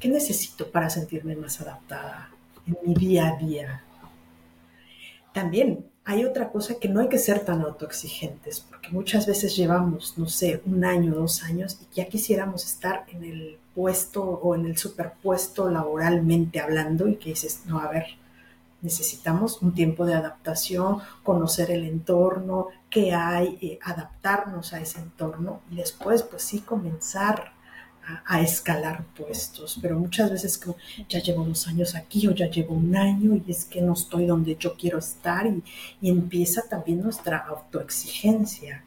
[0.00, 2.30] ¿Qué necesito para sentirme más adaptada
[2.66, 3.84] en mi día a día?
[5.34, 10.18] También hay otra cosa que no hay que ser tan autoexigentes, porque muchas veces llevamos,
[10.18, 14.66] no sé, un año, dos años y ya quisiéramos estar en el puesto o en
[14.66, 18.06] el superpuesto laboralmente hablando y que dices, no, a ver,
[18.80, 25.60] necesitamos un tiempo de adaptación, conocer el entorno, qué hay, eh, adaptarnos a ese entorno
[25.70, 27.52] y después, pues sí, comenzar
[28.26, 30.76] a, escalar puestos, pero muchas veces como
[31.08, 34.26] ya llevo dos años aquí o ya llevo un año y es que no estoy
[34.26, 35.62] donde yo quiero estar y,
[36.02, 38.84] empieza también nuestra autoexigencia.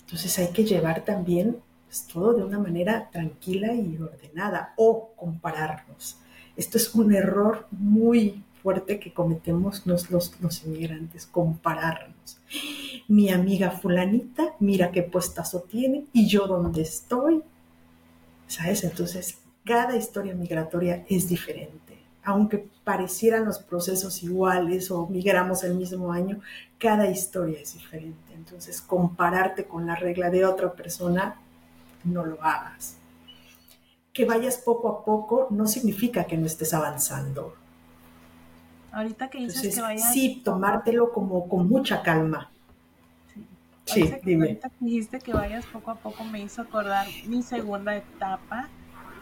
[0.00, 6.16] Entonces hay que llevar también pues, todo de una manera tranquila y ordenada o compararnos.
[6.56, 12.38] Esto es un error muy fuerte que cometemos los, los, los inmigrantes, compararnos.
[13.08, 17.42] Mi amiga fulanita, mira qué puestazo tiene y yo dónde estoy
[18.52, 18.84] ¿sabes?
[18.84, 21.98] Entonces, cada historia migratoria es diferente.
[22.24, 26.40] Aunque parecieran los procesos iguales o migramos el mismo año,
[26.78, 28.32] cada historia es diferente.
[28.34, 31.36] Entonces, compararte con la regla de otra persona,
[32.04, 32.96] no lo hagas.
[34.12, 37.56] Que vayas poco a poco no significa que no estés avanzando.
[38.92, 40.12] Ahorita que dices que vayas...
[40.12, 42.51] Sí, tomártelo como con mucha calma.
[43.84, 44.46] Sí, dime.
[44.46, 48.68] Ahorita que dijiste que vayas poco a poco me hizo acordar mi segunda etapa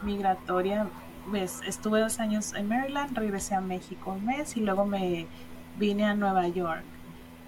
[0.02, 0.88] migratoria.
[1.28, 5.26] Pues, estuve dos años en Maryland, regresé a México un mes y luego me
[5.78, 6.82] vine a Nueva York.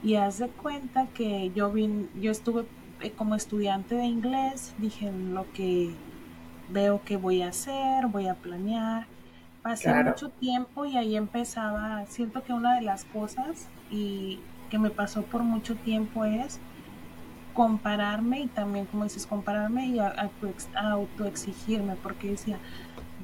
[0.02, 2.66] Y haz de cuenta que yo vine, yo estuve
[3.00, 5.94] eh, como estudiante de inglés, dije lo que
[6.70, 9.06] veo que voy a hacer, voy a planear.
[9.62, 14.90] Pasé mucho tiempo y ahí empezaba, siento que una de las cosas y que me
[14.90, 16.58] pasó por mucho tiempo es
[17.54, 22.58] compararme y también, como dices, compararme y autoexigirme, porque decía,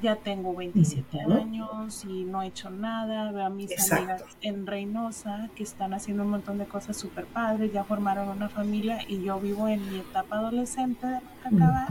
[0.01, 5.49] ya tengo 27 años y no he hecho nada, veo a mis amigas en Reynosa
[5.55, 9.39] que están haciendo un montón de cosas súper padres, ya formaron una familia y yo
[9.39, 11.87] vivo en mi etapa adolescente de acabar,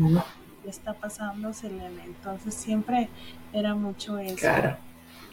[0.64, 3.08] está pasando Selena, entonces siempre
[3.52, 4.48] era mucho eso.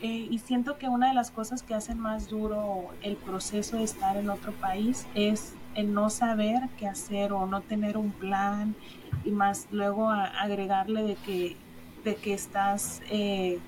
[0.02, 3.84] Eh, y siento que una de las cosas que hacen más duro el proceso de
[3.84, 8.76] estar en otro país es el no saber qué hacer o no tener un plan
[9.24, 11.58] y más luego agregarle de que,
[12.04, 13.60] de que estás eh,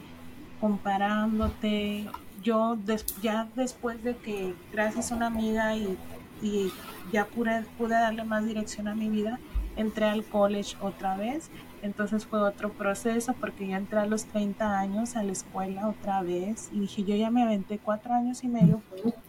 [0.60, 2.10] comparándote.
[2.43, 2.78] Yo
[3.22, 5.98] ya después de que gracias a una amiga y,
[6.41, 6.72] y
[7.12, 9.39] ya pude, pude darle más dirección a mi vida,
[9.76, 11.50] entré al college otra vez
[11.82, 16.22] entonces fue otro proceso porque yo entré a los 30 años a la escuela otra
[16.22, 18.82] vez y dije, yo ya me aventé cuatro años y medio,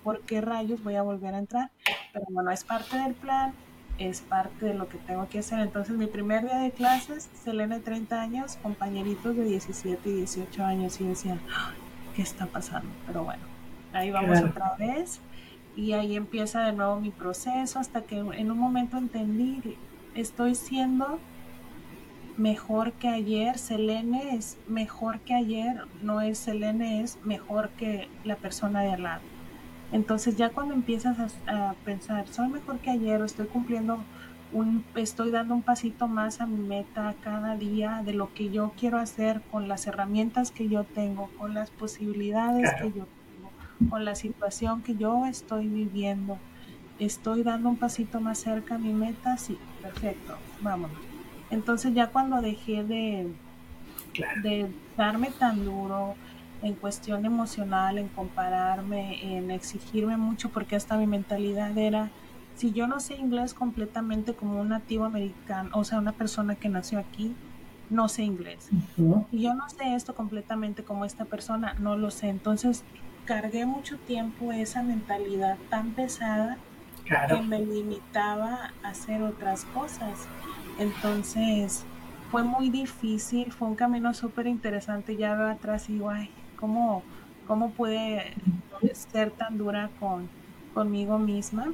[0.02, 1.70] ¿por qué rayos voy a volver a entrar?
[2.12, 3.52] Pero bueno, es parte del plan,
[3.98, 5.58] es parte de lo que tengo que hacer.
[5.60, 11.00] Entonces mi primer día de clases, Selene 30 años, compañeritos de 17 y 18 años
[11.00, 11.40] y decían,
[12.14, 12.88] ¿qué está pasando?
[13.06, 13.42] Pero bueno,
[13.92, 15.20] ahí vamos otra vez
[15.76, 19.76] y ahí empieza de nuevo mi proceso hasta que en un momento entendí,
[20.14, 21.18] estoy siendo
[22.38, 28.36] mejor que ayer, Selene es mejor que ayer, no es Selene, es mejor que la
[28.36, 29.22] persona de al lado.
[29.90, 33.98] Entonces ya cuando empiezas a, pensar, soy mejor que ayer estoy cumpliendo
[34.52, 38.72] un, estoy dando un pasito más a mi meta cada día de lo que yo
[38.78, 44.04] quiero hacer con las herramientas que yo tengo, con las posibilidades que yo tengo, con
[44.04, 46.38] la situación que yo estoy viviendo.
[46.98, 51.07] Estoy dando un pasito más cerca a mi meta, sí, perfecto, vámonos.
[51.50, 53.32] Entonces ya cuando dejé de,
[54.42, 56.14] de darme tan duro
[56.62, 62.10] en cuestión emocional, en compararme, en exigirme mucho, porque hasta mi mentalidad era,
[62.56, 66.68] si yo no sé inglés completamente como un nativo americano, o sea, una persona que
[66.68, 67.34] nació aquí,
[67.90, 68.68] no sé inglés.
[69.32, 72.28] Y yo no sé esto completamente como esta persona, no lo sé.
[72.28, 72.84] Entonces
[73.24, 76.58] cargué mucho tiempo esa mentalidad tan pesada
[77.04, 80.26] que me limitaba a hacer otras cosas.
[80.78, 81.84] Entonces
[82.30, 85.16] fue muy difícil, fue un camino súper interesante.
[85.16, 87.02] Ya veo atrás y digo, ay, ¿cómo,
[87.46, 88.34] cómo puede
[88.92, 90.28] ser tan dura con,
[90.74, 91.72] conmigo misma?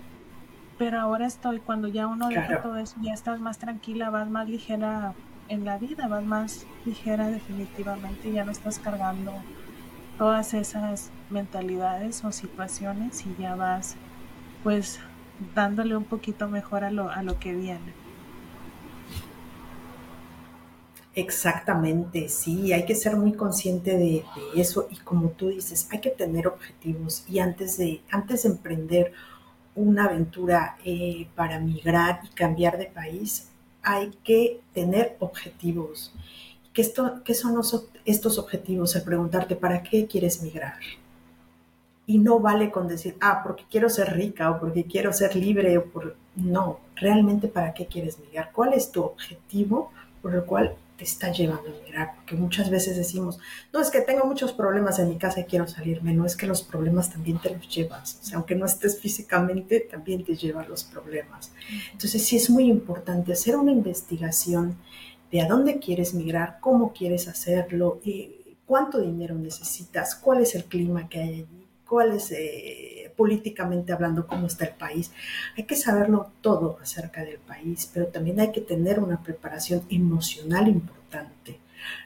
[0.78, 4.48] Pero ahora estoy, cuando ya uno deja todo eso, ya estás más tranquila, vas más
[4.48, 5.14] ligera
[5.48, 9.32] en la vida, vas más ligera definitivamente, ya no estás cargando
[10.18, 13.96] todas esas mentalidades o situaciones y ya vas
[14.62, 15.00] pues
[15.54, 18.03] dándole un poquito mejor a lo, a lo que viene.
[21.16, 24.24] Exactamente, sí, hay que ser muy consciente de,
[24.56, 29.12] eso y como tú dices, hay que tener objetivos y antes de, antes de emprender
[29.76, 33.48] una aventura eh, para migrar y cambiar de país,
[33.82, 36.12] hay que tener objetivos.
[36.72, 37.60] ¿Qué, esto, qué son
[38.04, 38.96] estos objetivos?
[38.96, 40.78] El preguntarte, ¿para qué quieres migrar?
[42.06, 45.78] Y no vale con decir, ah, porque quiero ser rica o porque quiero ser libre
[45.78, 46.16] o por...
[46.34, 48.50] No, realmente para qué quieres migrar.
[48.52, 52.96] ¿Cuál es tu objetivo por el cual te está llevando a migrar, porque muchas veces
[52.96, 53.38] decimos,
[53.72, 56.46] no, es que tengo muchos problemas en mi casa y quiero salirme, no es que
[56.46, 60.68] los problemas también te los llevas, o sea, aunque no estés físicamente, también te llevan
[60.68, 61.52] los problemas.
[61.92, 64.76] Entonces sí es muy importante hacer una investigación
[65.32, 70.64] de a dónde quieres migrar, cómo quieres hacerlo, eh, cuánto dinero necesitas, cuál es el
[70.64, 72.30] clima que hay allí, cuál es...
[72.32, 75.12] Eh, políticamente hablando cómo está el país.
[75.56, 80.68] Hay que saberlo todo acerca del país, pero también hay que tener una preparación emocional
[80.68, 81.58] importante.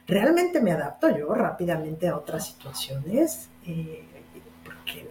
[0.07, 4.05] Realmente me adapto yo rápidamente a otras situaciones, eh,
[4.65, 5.09] porque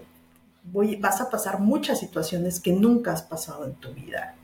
[0.64, 4.36] voy, vas a pasar muchas situaciones que nunca has pasado en tu vida.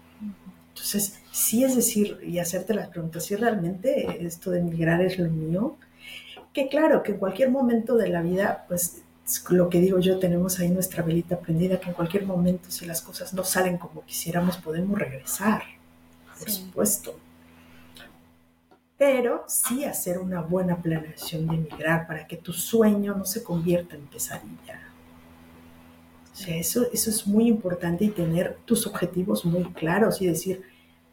[0.70, 5.30] Entonces, sí es decir, y hacerte las preguntas, si realmente esto de migrar es lo
[5.30, 5.78] mío,
[6.52, 9.03] que claro, que en cualquier momento de la vida, pues
[9.50, 13.02] lo que digo yo, tenemos ahí nuestra velita prendida que en cualquier momento, si las
[13.02, 15.64] cosas no salen como quisiéramos, podemos regresar,
[16.38, 17.18] por supuesto.
[18.98, 23.96] Pero sí hacer una buena planeación de emigrar para que tu sueño no se convierta
[23.96, 24.82] en pesadilla.
[26.32, 30.64] O sea, eso, eso es muy importante y tener tus objetivos muy claros y decir,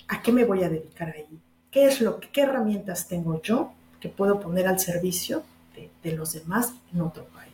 [0.09, 1.27] ¿a qué me voy a dedicar ahí?
[1.70, 5.42] ¿Qué es lo qué herramientas tengo yo que puedo poner al servicio
[5.75, 7.50] de, de los demás en otro país?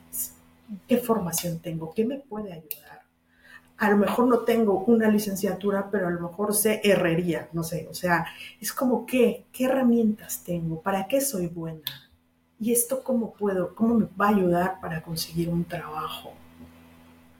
[0.86, 1.92] ¿Qué formación tengo?
[1.94, 3.02] ¿Qué me puede ayudar?
[3.78, 7.86] A lo mejor no tengo una licenciatura, pero a lo mejor sé herrería, no sé.
[7.90, 8.26] O sea,
[8.60, 11.82] es como qué, qué herramientas tengo, para qué soy buena.
[12.58, 16.32] Y esto cómo puedo, cómo me va a ayudar para conseguir un trabajo.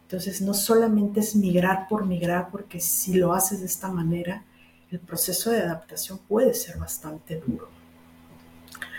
[0.03, 4.45] Entonces, no solamente es migrar por migrar, porque si lo haces de esta manera,
[4.91, 7.76] el proceso de adaptación puede ser bastante duro.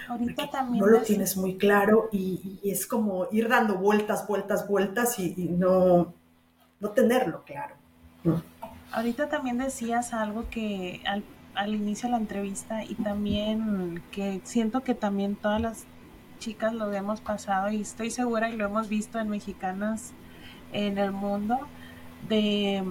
[0.08, 5.20] Ahorita también no lo tienes muy claro y, es como ir dando vueltas, vueltas, vueltas
[5.20, 6.14] y, no,
[6.80, 7.76] no tenerlo claro.
[8.92, 11.24] Ahorita también decías algo que al,
[11.56, 15.86] al inicio de la entrevista y también que siento que también todas las
[16.40, 20.14] chicas lo hemos pasado y estoy segura y lo hemos visto en mexicanas
[20.72, 21.60] en el mundo
[22.30, 22.84] de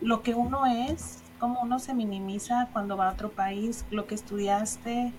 [0.00, 4.14] lo que uno es, cómo uno se minimiza cuando va a otro país, lo que
[4.14, 5.12] estudiaste,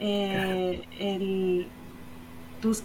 [0.00, 1.68] eh, el,
[2.60, 2.82] tus,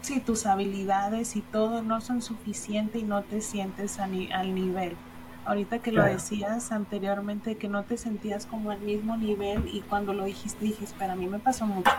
[0.00, 4.96] si tus habilidades y todo no son suficientes y no te sientes al nivel.
[5.44, 10.12] Ahorita que lo decías anteriormente, que no te sentías como al mismo nivel y cuando
[10.12, 11.92] lo dijiste, dije, espera, a mí me pasó mucho,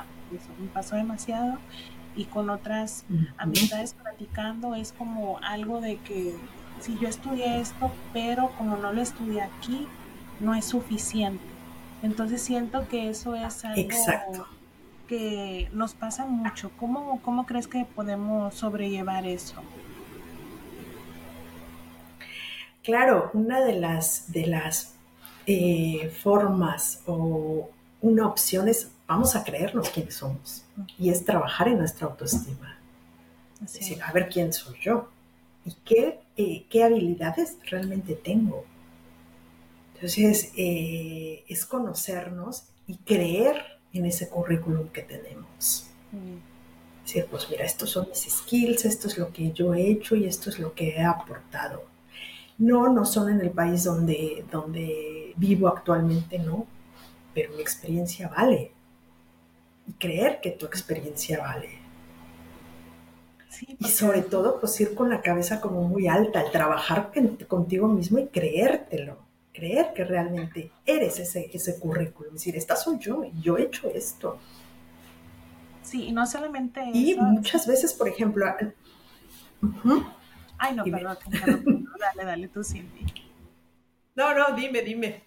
[0.59, 1.57] me pasó demasiado
[2.17, 3.05] y con otras
[3.37, 6.35] amistades platicando es como algo de que
[6.81, 9.87] si yo estudié esto, pero como no lo estudié aquí,
[10.39, 11.56] no es suficiente.
[12.03, 14.47] Entonces siento que eso es algo
[15.07, 16.71] que nos pasa mucho.
[16.77, 19.55] ¿Cómo, ¿Cómo crees que podemos sobrellevar eso?
[22.83, 24.93] Claro, una de las, de las
[25.45, 27.69] eh, formas o
[28.01, 30.63] una opción es vamos a creernos quiénes somos
[30.99, 32.77] y es trabajar en nuestra autoestima.
[33.63, 35.09] Es decir, a ver quién soy yo
[35.65, 38.65] y qué, eh, qué habilidades realmente tengo.
[39.97, 45.87] Entonces, eh, es conocernos y creer en ese currículum que tenemos.
[46.11, 47.03] Mm.
[47.03, 50.25] Decir, pues mira, estos son mis skills, esto es lo que yo he hecho y
[50.25, 51.85] esto es lo que he aportado.
[52.59, 56.67] No, no son en el país donde, donde vivo actualmente, no,
[57.33, 58.71] pero mi experiencia vale.
[59.87, 61.69] Y creer que tu experiencia vale.
[63.79, 67.11] y sobre todo, pues ir con la cabeza como muy alta, el trabajar
[67.47, 69.26] contigo mismo y creértelo
[69.57, 73.63] creer que realmente eres ese, ese currículum, es decir, esta soy yo, y yo he
[73.63, 74.37] hecho esto.
[75.81, 78.45] Sí, y no solamente Y muchas veces, por ejemplo...
[80.59, 81.17] Ay, no, perdón,
[81.99, 83.05] dale, dale tú, Cindy.
[84.15, 85.23] No, no, dime, dime.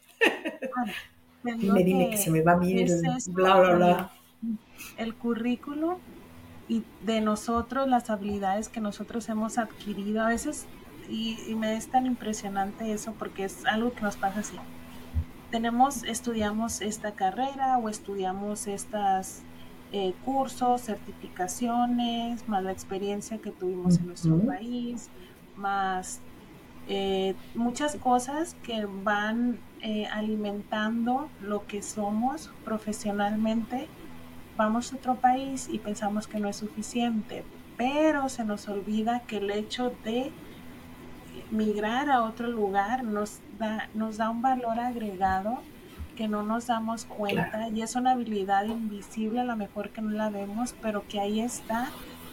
[1.43, 4.13] dime, dime, que se me va a mirar bla, bla, bla.
[4.97, 5.99] El currículum
[6.69, 10.67] y de nosotros, las habilidades que nosotros hemos adquirido, a veces
[11.11, 14.57] y, me es tan impresionante eso porque es algo que nos pasa así.
[15.51, 19.43] Tenemos, estudiamos esta carrera o estudiamos estos
[19.93, 25.09] eh, cursos, certificaciones, más la experiencia que tuvimos en nuestro país,
[25.57, 26.21] más
[26.89, 33.89] eh, muchas cosas que van eh, alimentando lo que somos profesionalmente,
[34.57, 37.45] vamos a otro país y pensamos que no es suficiente,
[37.77, 40.33] pero se nos olvida que el hecho de
[41.51, 45.59] migrar a otro lugar nos da, nos da un valor agregado
[46.17, 50.11] que no nos damos cuenta y es una habilidad invisible a lo mejor que no
[50.11, 51.89] la vemos, pero que ahí está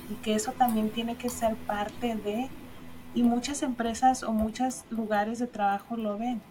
[0.10, 2.50] y que eso también tiene que ser parte de,
[3.14, 6.42] y muchas empresas o muchos lugares de trabajo lo ven.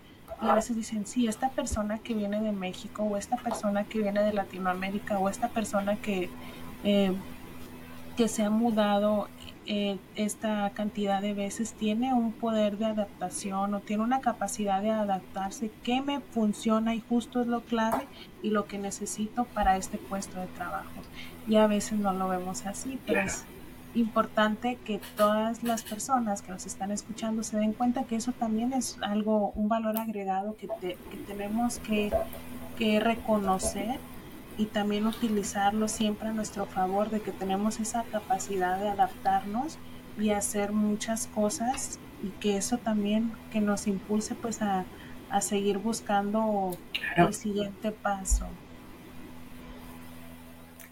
[0.43, 3.99] Y a veces dicen, sí, esta persona que viene de México o esta persona que
[3.99, 6.29] viene de Latinoamérica o esta persona que,
[6.85, 7.15] eh,
[8.17, 9.29] que se ha mudado
[9.69, 14.91] eh, esta cantidad de veces tiene un poder de adaptación o tiene una capacidad de
[14.91, 18.07] adaptarse que me funciona y justo es lo clave
[18.43, 21.03] y lo que necesito para este puesto de trabajo.
[21.49, 23.45] Y a veces no lo vemos así, pero es
[23.97, 28.73] importante que todas las personas que nos están escuchando se den cuenta que eso también
[28.73, 32.13] es algo, un valor agregado que, que tenemos que,
[32.79, 33.99] que reconocer
[34.59, 39.79] y también utilizarlo siempre a nuestro favor de que tenemos esa capacidad de adaptarnos
[40.19, 44.85] y hacer muchas cosas y que eso también que nos impulse pues a,
[45.41, 46.71] seguir buscando
[47.17, 48.47] el siguiente paso.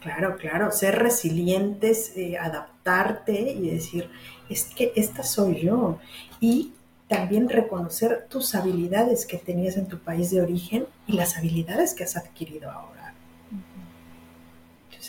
[0.01, 4.11] Claro, claro, ser resilientes, eh, adaptarte y decir,
[4.51, 5.99] es que esta soy yo.
[6.41, 6.75] Y
[7.09, 12.05] también reconocer tus habilidades que tenías en tu país de origen y las habilidades que
[12.05, 12.94] has adquirido ahora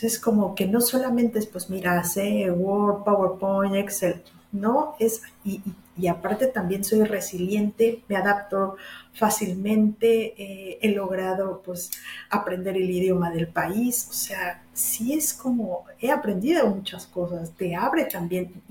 [0.02, 4.22] es como que no solamente es, pues mira, sé Word, PowerPoint, Excel,
[4.52, 5.60] no, es, y,
[6.08, 8.76] aparte también soy resiliente, me adapto
[9.14, 11.90] fácilmente, eh, he logrado pues
[12.30, 17.74] aprender el idioma del país, o sea, sí es como, he aprendido muchas cosas, te
[17.74, 18.62] abre también,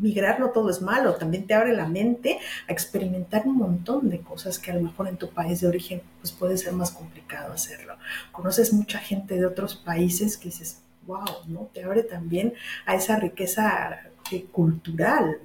[0.00, 2.38] migrar no todo es malo, también te abre la mente
[2.68, 6.02] a experimentar un montón de cosas que a lo mejor en tu país de origen
[6.20, 7.96] pues puede ser más complicado hacerlo.
[8.32, 11.70] Conoces mucha gente de otros países que dices, wow, ¿no?
[11.72, 12.54] Te abre también
[12.86, 15.38] a esa riqueza eh, cultural.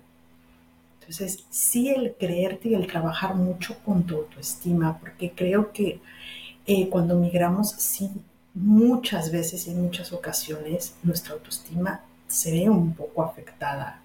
[0.99, 5.99] Entonces, sí el creerte y el trabajar mucho con tu autoestima, porque creo que
[6.65, 8.11] eh, cuando migramos, sí,
[8.55, 14.01] muchas veces y en muchas ocasiones nuestra autoestima se ve un poco afectada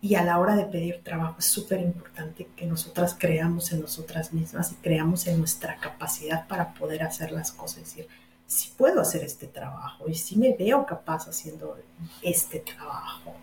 [0.00, 4.32] y a la hora de pedir trabajo es súper importante que nosotras creamos en nosotras
[4.32, 7.78] mismas y creamos en nuestra capacidad para poder hacer las cosas.
[7.78, 8.08] Es decir,
[8.46, 11.78] si puedo hacer este trabajo y si me veo capaz haciendo
[12.22, 13.34] este trabajo.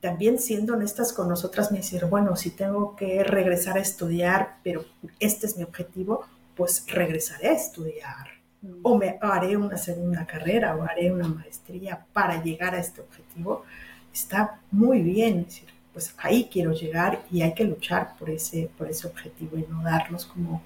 [0.00, 4.84] También siendo honestas con nosotras, me decir, bueno, si tengo que regresar a estudiar, pero
[5.18, 6.24] este es mi objetivo,
[6.54, 8.28] pues regresaré a estudiar.
[8.62, 8.80] Mm.
[8.82, 13.64] O me haré una segunda carrera o haré una maestría para llegar a este objetivo
[14.12, 15.46] está muy bien,
[15.92, 19.82] pues ahí quiero llegar y hay que luchar por ese, por ese objetivo y no
[19.82, 20.62] darnos como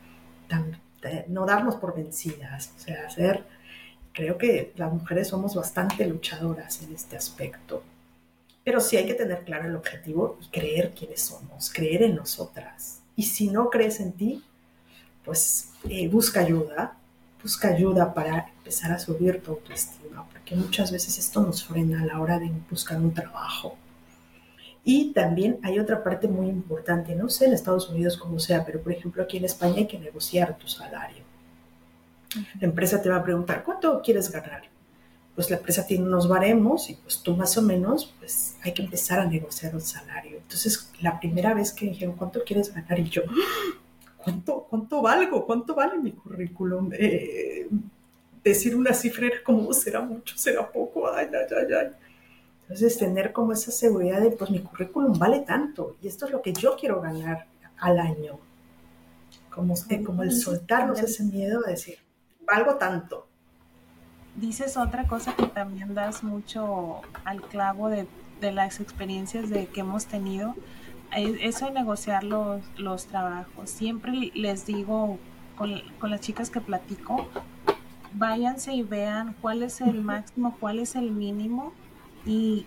[0.49, 0.78] tan,
[1.28, 3.45] no darnos por vencidas, o sea, hacer,
[4.12, 7.82] creo que las mujeres somos bastante luchadoras en este aspecto,
[8.62, 13.03] pero sí hay que tener claro el objetivo y creer quiénes somos, creer en nosotras.
[13.14, 14.42] Y si no crees en ti,
[15.24, 16.97] pues eh, busca ayuda,
[17.45, 22.07] busca ayuda para empezar a subir tu autoestima, porque muchas veces esto nos frena a
[22.07, 23.76] la hora de buscar un trabajo.
[24.82, 28.80] Y también hay otra parte muy importante, no sé en Estados Unidos como sea, pero
[28.80, 31.22] por ejemplo aquí en España hay que negociar tu salario.
[32.61, 34.62] La empresa te va a preguntar, ¿cuánto quieres ganar?
[35.34, 38.82] Pues la empresa tiene unos baremos y pues tú más o menos, pues hay que
[38.82, 40.38] empezar a negociar un salario.
[40.38, 42.99] Entonces, la primera vez que dijeron, ¿cuánto quieres ganar?
[42.99, 43.22] Y yo,
[44.25, 45.47] ¿cuánto, cuánto valgo?
[45.47, 46.91] ¿Cuánto vale mi currículum?
[46.93, 47.68] Eh,
[48.43, 51.91] decir una cifra era como, será mucho, será poco, ay, ay, ay, ay.
[52.62, 56.41] Entonces, tener como esa seguridad de, pues mi currículum vale tanto y esto es lo
[56.41, 57.47] que yo quiero ganar
[57.79, 58.39] al año.
[59.51, 61.99] Como, como el soltarnos ese miedo de decir,
[62.47, 63.27] valgo tanto.
[64.35, 68.09] Dices otra cosa que también das mucho al clavo de,
[68.41, 70.57] de las experiencias de que hemos tenido,
[71.15, 73.71] eso de negociar los, los trabajos.
[73.71, 75.19] Siempre les digo
[75.57, 77.29] con, con las chicas que platico,
[78.15, 81.73] váyanse y vean cuál es el máximo, cuál es el mínimo
[82.25, 82.67] y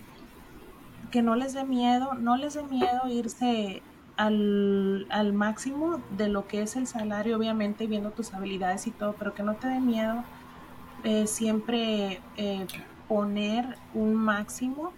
[1.10, 3.82] que no les dé miedo, no les dé miedo irse
[4.16, 9.14] al, al, máximo de lo que es el salario, obviamente viendo tus habilidades y todo,
[9.18, 10.24] pero que no te dé miedo
[11.04, 12.66] eh, siempre eh,
[13.06, 14.92] poner un máximo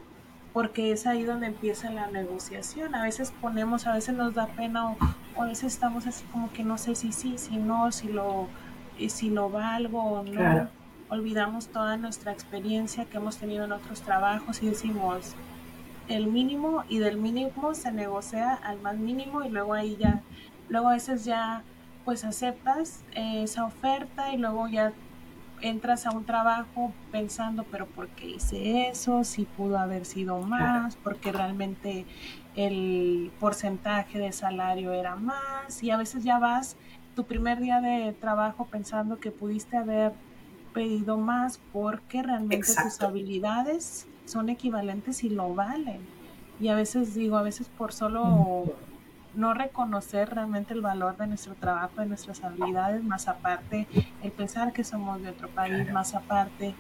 [0.53, 2.95] porque es ahí donde empieza la negociación.
[2.95, 4.97] A veces ponemos, a veces nos da pena o,
[5.37, 8.49] o a veces estamos así como que no sé si sí, si no, si lo
[9.01, 10.69] y si lo valgo o no.
[11.09, 15.35] Olvidamos toda nuestra experiencia que hemos tenido en otros trabajos y decimos
[16.09, 20.23] el mínimo y del mínimo se negocia al más mínimo y luego ahí ya,
[20.69, 21.63] luego a veces ya
[22.05, 24.93] pues aceptas esa oferta y luego ya
[25.63, 29.25] entras a un trabajo pensando, pero ¿por qué hice eso?
[29.25, 32.07] Si pudo haber sido más, porque realmente
[32.57, 36.77] el porcentaje de salario era más y a veces ya vas
[37.15, 40.13] tu primer día de trabajo pensando que pudiste haber
[40.73, 46.01] pedido más porque realmente tus habilidades son equivalentes y lo valen.
[46.61, 48.65] Y a veces digo, a veces por solo
[49.35, 53.87] no reconocer realmente el valor de nuestro trabajo, de nuestras habilidades, más aparte
[54.23, 56.75] el pensar que somos de otro país, más aparte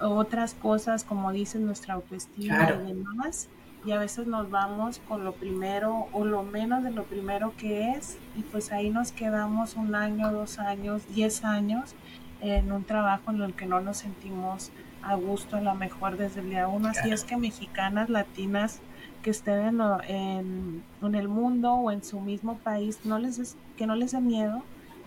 [0.00, 3.48] otras cosas como dicen nuestra autoestima y demás.
[3.84, 7.90] Y a veces nos vamos con lo primero o lo menos de lo primero que
[7.90, 11.96] es y pues ahí nos quedamos un año, dos años, diez años
[12.40, 14.70] en un trabajo en el que no nos sentimos
[15.02, 16.88] a gusto a lo mejor desde el día uno.
[16.88, 18.80] Así es que mexicanas, latinas,
[19.22, 23.94] que estén en, en, el mundo o en su mismo país, no les que no
[23.94, 24.62] les dé miedo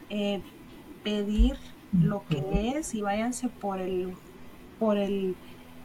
[0.10, 0.42] eh,
[1.04, 1.58] pedir
[1.94, 4.14] lo que es y váyanse por el,
[4.80, 5.36] por el,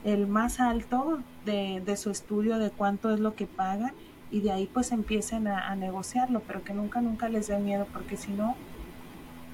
[0.04, 3.92] el más alto de, de, su estudio de cuánto es lo que paga
[4.30, 8.16] y de ahí pues empiecen a, negociarlo, pero que nunca, nunca les dé miedo porque
[8.16, 8.54] si no,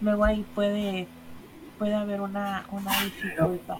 [0.01, 1.09] luego ahí puede,
[1.79, 3.79] puede haber una, una dificultad.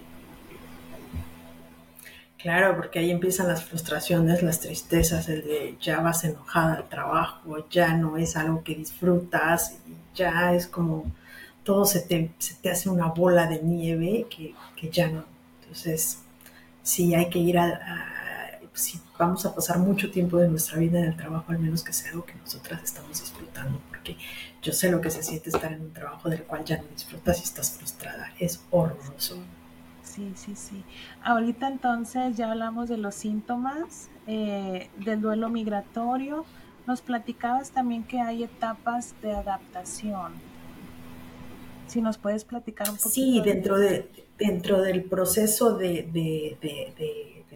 [2.37, 7.67] Claro, porque ahí empiezan las frustraciones, las tristezas, el de ya vas enojada al trabajo,
[7.69, 9.77] ya no es algo que disfrutas,
[10.13, 11.11] ya es como
[11.63, 15.25] todo se te, se te hace una bola de nieve que, que ya no.
[15.61, 16.19] Entonces,
[16.83, 21.05] sí hay que ir a, si vamos a pasar mucho tiempo de nuestra vida en
[21.05, 24.15] el trabajo, al menos que sea algo que nosotras estamos disfrutando, porque
[24.61, 27.39] yo sé lo que se siente estar en un trabajo del cual ya no disfrutas
[27.39, 29.37] y estás frustrada, es horroroso
[30.17, 30.83] sí, sí, sí.
[31.23, 36.45] Ahorita entonces ya hablamos de los síntomas eh, del duelo migratorio.
[36.87, 40.33] Nos platicabas también que hay etapas de adaptación.
[41.87, 43.11] Si nos puedes platicar un poquito.
[43.11, 46.57] Sí, dentro, de, dentro del proceso de,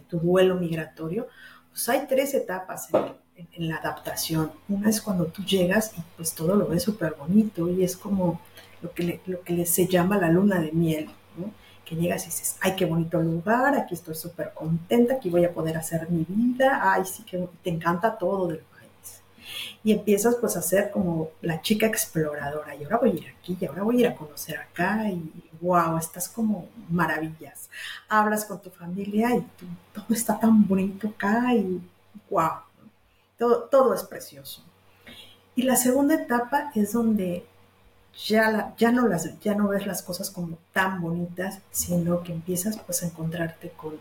[0.07, 1.28] tu duelo migratorio,
[1.72, 4.51] pues hay tres etapas en, en, la adaptación.
[4.70, 8.41] Una es cuando tú llegas y pues todo lo ves súper bonito y es como
[8.82, 11.09] lo que, lo que se llama la luna de miel.
[11.38, 11.61] ¿no?
[11.92, 15.54] Que llegas y dices, ay, qué bonito lugar, aquí estoy súper contenta, aquí voy a
[15.54, 19.22] poder hacer mi vida, ay, sí que te encanta todo del país.
[19.84, 23.58] Y empiezas pues a ser como la chica exploradora, y ahora voy a ir aquí,
[23.60, 27.70] y ahora voy a ir a conocer acá, y wow, estás como maravillas.
[28.08, 29.46] Hablas con tu familia y
[29.94, 31.82] todo está tan bonito acá, y
[32.30, 32.62] wow,
[33.38, 34.64] todo, todo es precioso.
[35.58, 37.46] Y la segunda etapa es donde
[38.28, 42.78] ya, ya, no las, ya no ves las cosas como tan bonitas, sino que empiezas
[42.80, 43.95] pues a encontrarte con,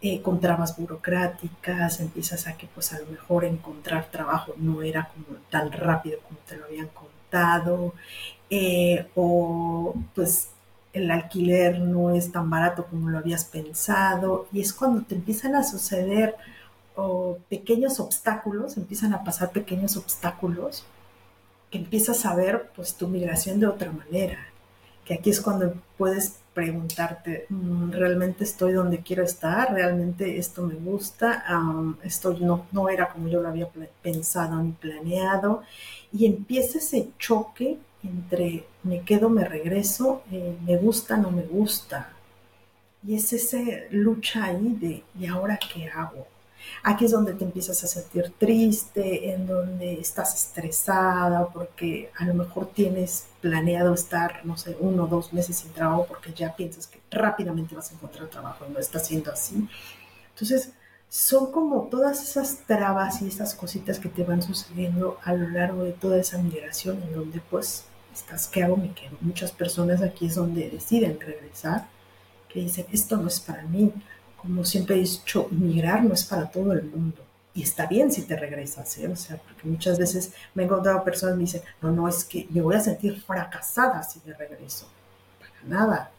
[0.00, 5.08] eh, con trabas burocráticas, empiezas a que pues a lo mejor encontrar trabajo no era
[5.08, 7.94] como tan rápido como te lo habían contado,
[8.50, 10.50] eh, o pues
[10.92, 15.54] el alquiler no es tan barato como lo habías pensado, y es cuando te empiezan
[15.54, 16.36] a suceder
[16.94, 20.86] o pequeños obstáculos, empiezan a pasar pequeños obstáculos
[21.76, 24.38] empiezas a ver pues tu migración de otra manera,
[25.04, 29.72] que aquí es cuando puedes preguntarte, mm, ¿realmente estoy donde quiero estar?
[29.74, 31.44] ¿Realmente esto me gusta?
[32.02, 33.68] esto no, no era como yo lo había
[34.02, 35.62] pensado ni planeado.
[36.12, 42.12] Y empieza ese choque entre me quedo, me regreso, eh, me gusta, no me gusta.
[43.06, 43.58] Y es esa
[43.90, 46.26] lucha ahí de, ¿y ahora qué hago?
[46.82, 52.34] Aquí es donde te empiezas a sentir triste, en donde estás estresada porque a lo
[52.34, 56.86] mejor tienes planeado estar, no sé, uno o dos meses sin trabajo porque ya piensas
[56.86, 59.68] que rápidamente vas a encontrar trabajo y no está siendo así.
[60.30, 60.72] Entonces,
[61.08, 65.84] son como todas esas trabas y esas cositas que te van sucediendo a lo largo
[65.84, 68.76] de toda esa migración en donde pues estás, ¿qué hago?
[68.76, 69.16] Me quedo.
[69.20, 71.88] Muchas personas aquí es donde deciden regresar,
[72.48, 73.92] que dicen, esto no es para mí,
[74.46, 77.18] como siempre he dicho, migrar no es para todo el mundo.
[77.52, 79.08] Y está bien si te regresas, ¿eh?
[79.08, 82.24] O sea, porque muchas veces me he encontrado personas que me dicen, no, no, es
[82.24, 84.86] que me voy a sentir fracasada si me regreso.
[85.40, 86.10] Para nada.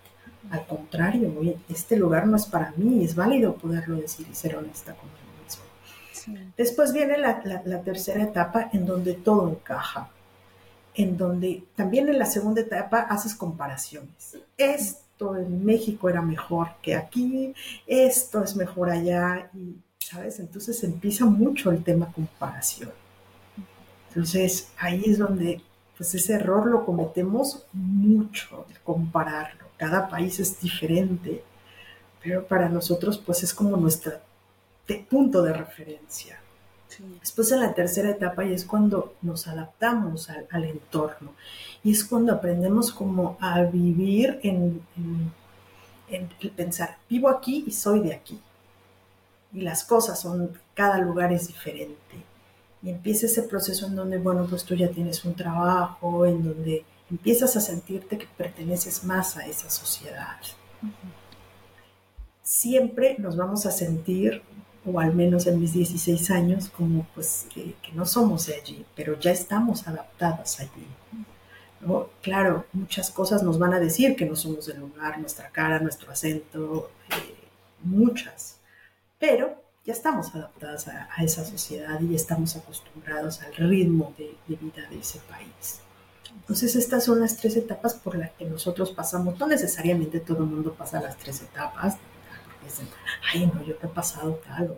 [0.49, 1.33] Al contrario,
[1.69, 6.53] este lugar no es para mí, es válido poderlo decir y ser honesta conmigo mismo.
[6.57, 10.09] Después viene la, la tercera etapa en donde todo encaja,
[10.95, 14.37] en donde también en la segunda etapa haces comparaciones.
[14.57, 17.53] Es en México era mejor que aquí,
[17.85, 20.39] esto es mejor allá, y, ¿sabes?
[20.39, 22.91] Entonces empieza mucho el tema comparación.
[24.09, 25.61] Entonces ahí es donde,
[25.97, 29.65] pues ese error lo cometemos mucho, de compararlo.
[29.77, 31.43] Cada país es diferente,
[32.23, 34.13] pero para nosotros, pues es como nuestro
[35.09, 36.39] punto de referencia.
[37.19, 41.33] Después en la tercera etapa y es cuando nos adaptamos al, entorno
[41.83, 44.81] y es cuando aprendemos como a vivir en,
[46.09, 48.39] en, el pensar, vivo aquí y soy de aquí.
[49.53, 52.23] Y las cosas son, cada lugar es diferente.
[52.83, 56.85] Y empieza ese proceso en donde, bueno, pues tú ya tienes un trabajo, en donde
[57.09, 60.37] empiezas a sentirte que perteneces más a esa sociedad.
[62.43, 64.41] Siempre nos vamos a sentir
[64.87, 69.19] o al menos en mis 16 años, como pues que, no somos de allí, pero
[69.19, 70.87] ya estamos adaptadas allí.
[71.81, 72.09] ¿no?
[72.21, 76.11] Claro, muchas cosas nos van a decir que no somos del lugar, nuestra cara, nuestro
[76.11, 77.35] acento, eh,
[77.83, 78.59] muchas,
[79.19, 84.87] pero ya estamos adaptadas a, esa sociedad y estamos acostumbrados al ritmo de, de vida
[84.89, 85.81] de ese país.
[86.33, 89.39] Entonces estas son las tres etapas por las que nosotros pasamos.
[89.39, 91.97] No necesariamente todo el mundo pasa las tres etapas,
[93.33, 94.75] ay, no, yo te he pasado tal.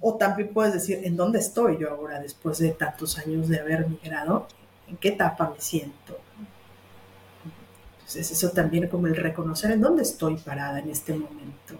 [0.00, 3.88] O, también puedes decir, ¿en dónde estoy yo ahora después de tantos años de haber
[3.88, 4.46] migrado?
[4.88, 6.18] ¿En qué etapa me siento?
[7.94, 11.74] Entonces eso también como el reconocer en dónde estoy parada en este momento.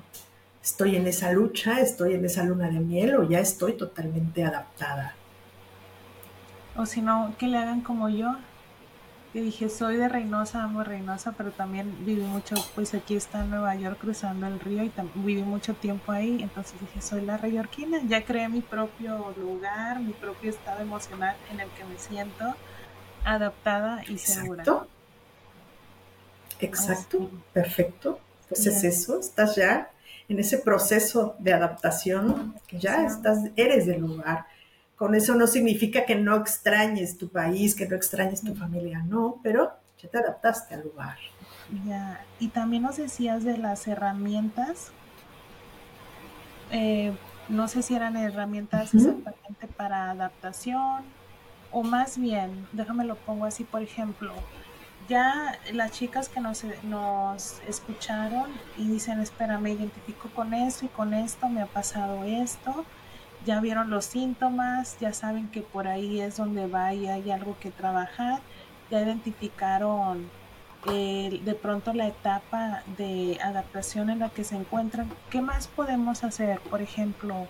[0.63, 1.81] ¿Estoy en esa lucha?
[1.81, 3.15] ¿Estoy en esa luna de miel?
[3.15, 5.15] ¿O ya estoy totalmente adaptada?
[6.77, 8.35] O si no, que le hagan como yo,
[9.41, 13.75] dije, soy de Reynosa, amo Reynosa, pero también viví mucho, pues aquí está en Nueva
[13.75, 18.25] York cruzando el río y viví mucho tiempo ahí, entonces dije, soy la reynorquina, ya
[18.25, 22.55] creé mi propio lugar, mi propio estado emocional en el que me siento
[23.25, 24.65] adaptada y segura.
[26.61, 28.21] Exacto, perfecto.
[28.49, 29.91] Pues es eso, estás ya
[30.29, 34.47] en ese proceso de adaptación, que ya estás, eres del lugar
[34.97, 39.41] con eso no significa que no extrañes tu país, que no extrañes tu familia, no,
[39.43, 41.17] pero ya te adaptaste al lugar.
[41.87, 44.93] Ya, y también nos decías de las herramientas.
[46.71, 47.13] Eh,
[47.49, 51.05] no sé si eran herramientas exactamente para adaptación
[51.71, 54.33] o más bien, déjame lo pongo así, por ejemplo,
[55.09, 60.89] ya las chicas que nos, nos escucharon y dicen, espera, me identifico con esto y
[60.89, 62.85] con esto, me ha pasado esto,
[63.47, 67.57] ya vieron los síntomas, ya saben que por ahí es donde va y hay algo
[67.61, 68.41] que trabajar,
[68.91, 70.29] ya identificaron
[70.91, 75.09] eh, de pronto la etapa de adaptación en la que se encuentran.
[75.31, 76.59] ¿Qué más podemos hacer?
[76.61, 77.47] Por ejemplo,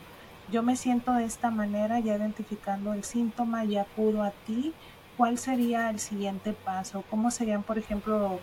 [0.53, 4.74] yo me siento de esta manera, ya identificando el síntoma, ya acudo a ti.
[5.16, 7.05] ¿Cuál sería el siguiente paso?
[7.11, 8.38] ¿Cómo serían, por ejemplo,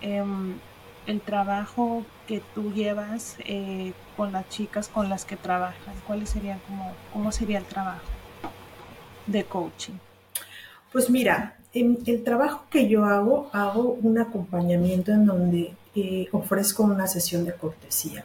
[0.00, 0.58] em,
[1.06, 5.94] el trabajo que tú llevas eh, con las chicas con las que trabajan?
[6.06, 8.04] ¿Cuáles serían como, cómo sería el trabajo
[9.26, 9.94] de coaching?
[10.92, 16.84] Pues mira, en el trabajo que yo hago, hago un acompañamiento en donde eh, ofrezco
[16.84, 18.24] una sesión de cortesía.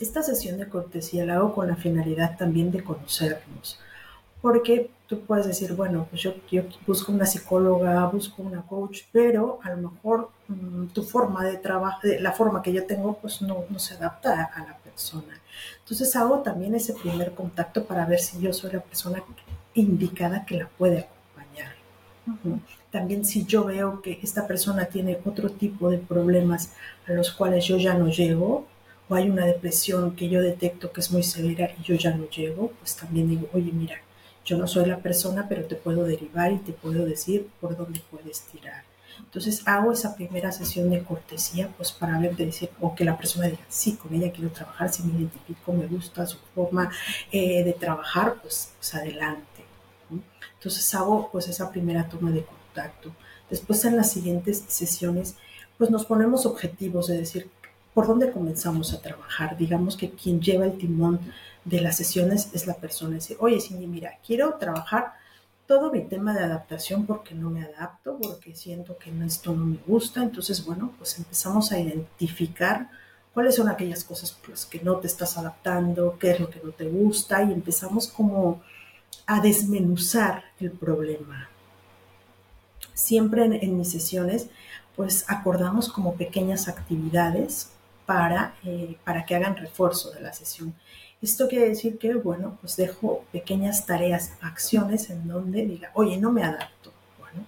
[0.00, 3.80] Esta sesión de cortesía la hago con la finalidad también de conocernos,
[4.40, 6.34] porque tú puedes decir, bueno, pues yo,
[6.86, 12.00] busco una psicóloga, busco una coach, pero a lo mejor mm, tu forma de trabajo,
[12.20, 15.40] la forma que yo tengo, pues no, no se adapta a la persona.
[15.80, 19.22] Entonces hago también ese primer contacto para ver si yo soy la persona
[19.74, 21.74] indicada que la puede acompañar.
[22.90, 26.72] También si yo veo que esta persona tiene otro tipo de problemas
[27.06, 28.66] a los cuales yo ya no llego,
[29.08, 32.28] o hay una depresión que yo detecto que es muy severa y yo ya no
[32.28, 33.96] llego, pues también digo, oye, mira,
[34.48, 38.00] yo no soy la persona, pero te puedo derivar y te puedo decir por dónde
[38.10, 38.82] puedes tirar.
[39.18, 43.18] Entonces hago esa primera sesión de cortesía, pues para ver, de decir, o que la
[43.18, 46.90] persona diga, sí, con ella quiero trabajar, si me identifico, me gusta su forma
[47.30, 49.64] eh, de trabajar, pues, pues adelante.
[50.54, 53.12] Entonces hago pues esa primera toma de contacto.
[53.50, 55.36] Después en las siguientes sesiones,
[55.76, 57.50] pues nos ponemos objetivos de decir,
[57.92, 59.58] ¿por dónde comenzamos a trabajar?
[59.58, 61.20] Digamos que quien lleva el timón
[61.68, 65.12] de las sesiones es la persona decir, oye Cindy, mira, quiero trabajar
[65.66, 69.78] todo mi tema de adaptación porque no me adapto, porque siento que esto no me
[69.86, 70.22] gusta.
[70.22, 72.88] Entonces, bueno, pues empezamos a identificar
[73.34, 76.60] cuáles son aquellas cosas por las que no te estás adaptando, qué es lo que
[76.64, 78.62] no te gusta y empezamos como
[79.26, 81.50] a desmenuzar el problema.
[82.94, 84.48] Siempre en, mis sesiones,
[84.96, 87.72] pues acordamos como pequeñas actividades
[88.08, 90.74] para, eh, para que hagan refuerzo de la sesión.
[91.20, 96.32] Esto quiere decir que, bueno, pues dejo pequeñas tareas, acciones en donde diga, oye, no
[96.32, 96.90] me adapto.
[97.18, 97.44] Bueno,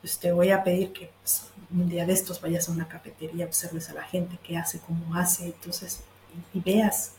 [0.00, 3.46] pues te voy a pedir que pues, un día de estos vayas a una cafetería,
[3.46, 6.00] observes a la gente qué hace, cómo hace, entonces,
[6.52, 7.12] y, veas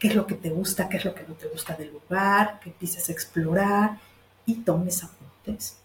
[0.00, 2.58] qué es lo que te gusta, qué es lo que no te gusta del lugar,
[2.58, 4.00] que empieces a explorar
[4.44, 5.76] y tomes apuntes.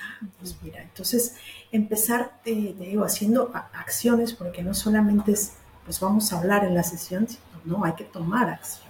[0.00, 1.36] Ah, pues mira, entonces
[1.70, 5.52] empezar, te, digo, haciendo acciones, porque no solamente es,
[5.86, 8.84] pues vamos a hablar en la sesión, sino no, hay que tomar acción.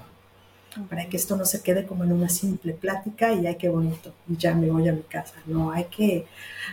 [0.91, 4.13] para que esto no se quede como en una simple plática y ay, qué bonito,
[4.29, 5.35] y ya me voy a mi casa.
[5.47, 6.27] No, hay que,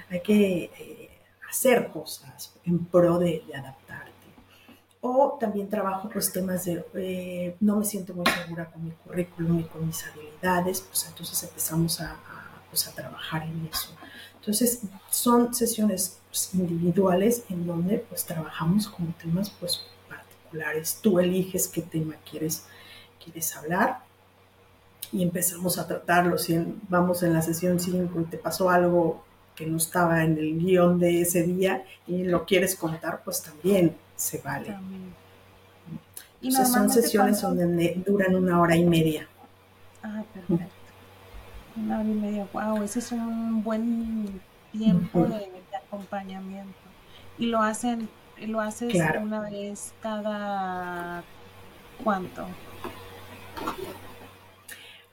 [0.10, 1.10] hay que eh,
[1.50, 4.12] hacer cosas en pro de, adaptarte.
[5.02, 9.60] O también trabajo pues temas de, eh, no me siento muy segura con mi currículum
[9.60, 12.16] y con mis habilidades, pues entonces empezamos a,
[12.70, 13.90] pues, a trabajar en eso.
[14.36, 19.86] Entonces, son sesiones pues, individuales en donde pues trabajamos con temas pues
[20.54, 21.00] particulares.
[21.02, 22.66] Tú eliges qué tema quieres
[23.24, 24.00] quieres hablar
[25.12, 26.38] y empezamos a tratarlo.
[26.38, 26.58] Si
[26.90, 29.24] vamos en la sesión 5 y te pasó algo
[29.56, 33.96] que no estaba en el guion de ese día y lo quieres contar, pues también
[34.16, 34.76] se vale.
[36.42, 39.28] Y son sesiones donde duran una hora y media.
[40.02, 40.74] Ah, perfecto.
[41.78, 42.48] Una hora y media.
[42.52, 44.42] Wow, ese es un buen
[44.74, 45.48] tiempo de,
[45.88, 46.74] acompañamiento.
[47.38, 48.10] Y lo hacen,
[48.48, 51.24] lo haces una vez cada
[52.04, 52.48] cuánto?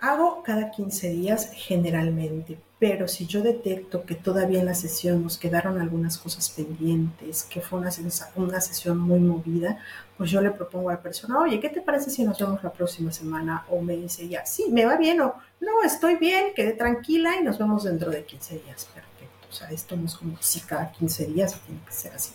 [0.01, 5.37] Hago cada 15 días generalmente, pero si yo detecto que todavía en la sesión nos
[5.37, 7.91] quedaron algunas cosas pendientes, que fue una,
[8.37, 9.79] una sesión muy movida,
[10.17, 12.73] pues yo le propongo a la persona, oye, ¿qué te parece si nos vemos la
[12.73, 13.67] próxima semana?
[13.69, 17.45] O me dice ya, sí, me va bien, o no, estoy bien, quedé tranquila y
[17.45, 18.87] nos vemos dentro de 15 días.
[18.87, 19.49] Perfecto.
[19.51, 22.33] O sea, esto no es como si cada 15 días tiene que ser así.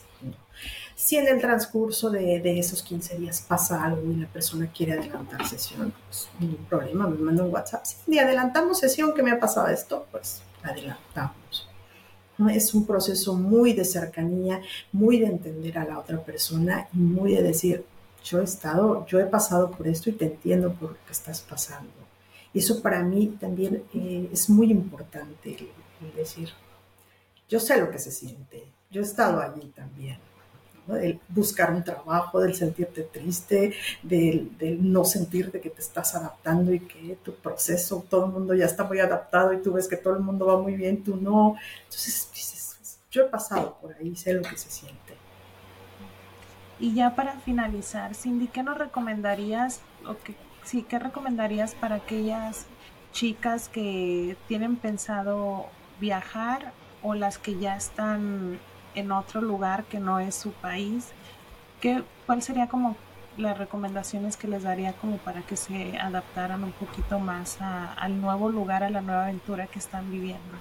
[0.95, 5.45] Si en el transcurso de, esos 15 días pasa algo y la persona quiere adelantar
[5.45, 7.83] sesión, pues ningún problema, me manda un WhatsApp.
[7.83, 11.67] Si adelantamos sesión que me ha pasado esto, pues adelantamos.
[12.49, 14.61] Es un proceso muy de cercanía,
[14.93, 17.85] muy de entender a la otra persona y muy de decir,
[18.23, 21.41] yo he estado, yo he pasado por esto y te entiendo por lo que estás
[21.41, 21.91] pasando.
[22.53, 25.57] Y eso para mí también eh, es muy importante,
[26.15, 26.49] decir,
[27.49, 30.17] yo sé lo que se siente, yo he estado allí también.
[30.87, 33.73] Del buscar un trabajo, del sentirte triste,
[34.03, 38.65] del, no sentirte que te estás adaptando y que tu proceso, todo el mundo ya
[38.65, 41.55] está muy adaptado y tú ves que todo el mundo va muy bien, tú no.
[41.85, 45.15] Entonces dices, yo he pasado por ahí, sé lo que se siente.
[46.79, 52.65] Y ya para finalizar, Cindy, ¿qué nos recomendarías o qué, sí, qué recomendarías para aquellas
[53.13, 55.67] chicas que tienen pensado
[55.99, 58.59] viajar o las que ya están
[58.95, 61.09] en otro lugar que no es su país,
[61.81, 62.95] ¿qué, ¿cuál sería como
[63.37, 68.49] las recomendaciones que les daría como para que se adaptaran un poquito más al nuevo
[68.49, 70.57] lugar, a la nueva aventura que están viviendo?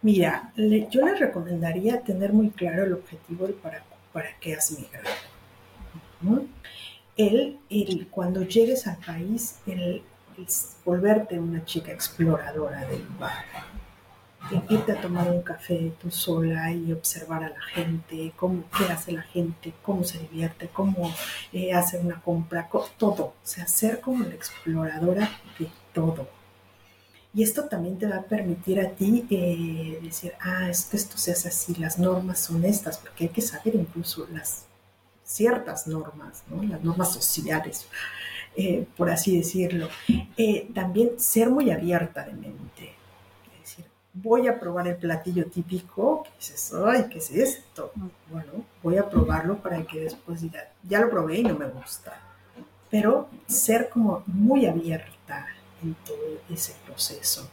[0.00, 3.82] Mira, yo les recomendaría tener muy claro el objetivo para,
[4.12, 5.08] para qué has migrado.
[7.16, 7.58] El,
[8.10, 10.02] cuando llegues al país, el,
[10.36, 10.46] el
[10.84, 13.44] volverte una chica exploradora del lugar,
[14.68, 19.12] irte a tomar un café tú sola y observar a la gente, cómo, qué hace
[19.12, 21.12] la gente, cómo se divierte, cómo
[21.52, 23.24] eh, hace una compra, todo.
[23.24, 26.28] O sea, ser como la exploradora de todo.
[27.34, 31.18] Y esto también te va a permitir a ti eh, decir, ah, es que esto
[31.18, 34.64] se hace así, las normas son estas, porque hay que saber incluso las
[35.24, 36.62] ciertas normas, ¿no?
[36.62, 37.86] las normas sociales,
[38.56, 39.88] eh, por así decirlo.
[40.74, 42.97] también ser muy abierta de mente
[44.22, 47.92] voy a probar el platillo típico, que dices, ay, ¿qué es esto?
[48.30, 52.20] Bueno, voy a probarlo para que después diga, ya lo probé y no me gusta.
[52.90, 55.46] Pero ser como muy abierta
[55.82, 57.48] en todo ese proceso.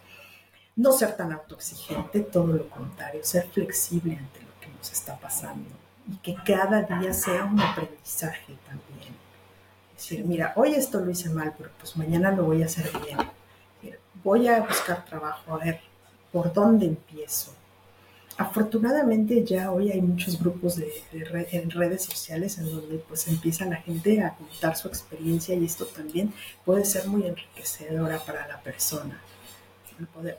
[0.75, 5.69] No ser tan autoexigente, todo lo contrario, ser flexible ante lo que nos está pasando
[6.11, 9.15] y que cada día sea un aprendizaje también.
[9.95, 12.91] Es decir, mira, hoy esto lo hice mal, pero pues mañana lo voy a hacer
[13.03, 13.17] bien.
[14.23, 15.79] Voy a buscar trabajo, a ver,
[16.35, 17.53] ¿por dónde empiezo?
[18.35, 23.77] Afortunadamente ya hoy hay muchos grupos de, en redes sociales en donde pues empieza la
[23.77, 26.33] gente a contar su experiencia y esto también
[26.65, 29.17] puede ser muy enriquecedora para la persona.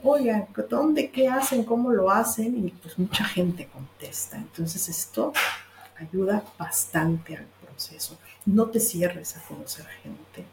[0.02, 1.64] Oigan, ¿dónde qué hacen?
[1.64, 2.66] ¿Cómo lo hacen?
[2.66, 4.36] Y pues mucha gente contesta.
[4.36, 5.32] Entonces esto
[5.98, 8.18] ayuda bastante al proceso.
[8.44, 10.44] No te cierres a conocer gente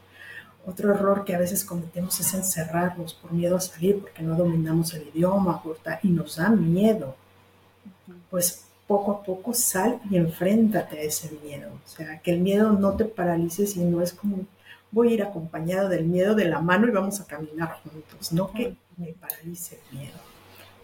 [0.66, 4.94] otro error que a veces cometemos es encerrarnos por miedo a salir porque no dominamos
[4.94, 5.62] el idioma
[6.02, 7.16] y nos da miedo.
[8.30, 11.72] Pues poco a poco sal y enfréntate a ese miedo.
[11.86, 14.46] O sea, que el miedo no te paralice, sino es como
[14.92, 18.52] voy a ir acompañado del miedo de la mano y vamos a caminar juntos, no
[18.52, 20.18] que me paralice el miedo.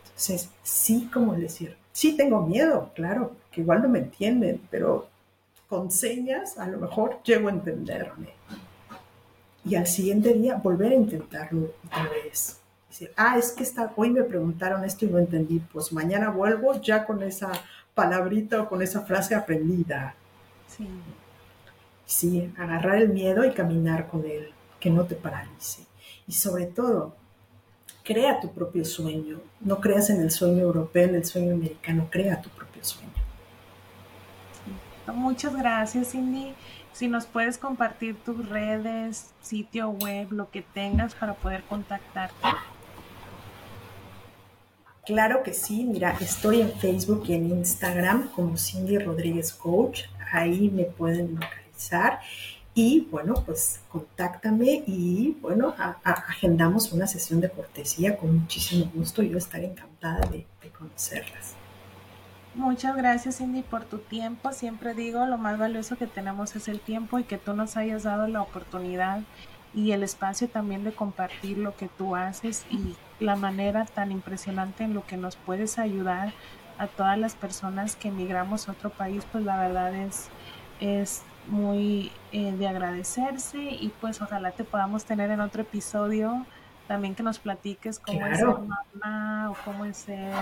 [0.04, 5.08] Entonces, sí, como decir, sí tengo miedo, claro, que igual no me entienden, pero
[5.68, 8.30] con señas a lo mejor llego a entenderme
[9.66, 12.60] y al siguiente día volver a intentarlo otra vez.
[12.90, 16.80] Decir, ah, es que está, hoy me preguntaron esto y no entendí, pues mañana vuelvo
[16.82, 17.52] ya con esa
[17.94, 20.16] palabrita o con esa frase aprendida.
[20.68, 20.88] Sí.
[22.06, 24.50] Sí, agarrar el miedo y caminar con él,
[24.80, 25.86] que no te paralice.
[26.28, 27.16] Y sobre todo,
[28.04, 29.40] crea tu propio sueño.
[29.60, 33.10] No creas en el sueño europeo, en el sueño americano, crea tu propio sueño.
[35.14, 36.54] Muchas gracias, Cindy.
[37.00, 42.36] Si nos puedes compartir tus redes, sitio web, lo que tengas para poder contactarte.
[45.06, 50.02] Claro que sí, mira, estoy en Facebook y en Instagram como Cindy Rodríguez Coach,
[50.34, 52.20] ahí me pueden localizar
[52.74, 55.74] y bueno, pues contáctame y bueno,
[56.04, 61.59] agendamos una sesión de cortesía con muchísimo gusto, yo estaré encantada de, de conocerlas.
[62.60, 64.52] Muchas gracias Cindy por tu tiempo.
[64.52, 68.04] Siempre digo, lo más valioso que tenemos es el tiempo y que tú nos hayas
[68.04, 69.22] dado la oportunidad
[69.74, 74.84] y el espacio también de compartir lo que tú haces y la manera tan impresionante
[74.84, 76.34] en lo que nos puedes ayudar
[76.78, 80.28] a todas las personas que emigramos a otro país, pues la verdad es,
[80.82, 86.46] es muy eh, de agradecerse y pues ojalá te podamos tener en otro episodio
[86.90, 90.34] también que nos platiques cómo es ser mamá o cómo es ser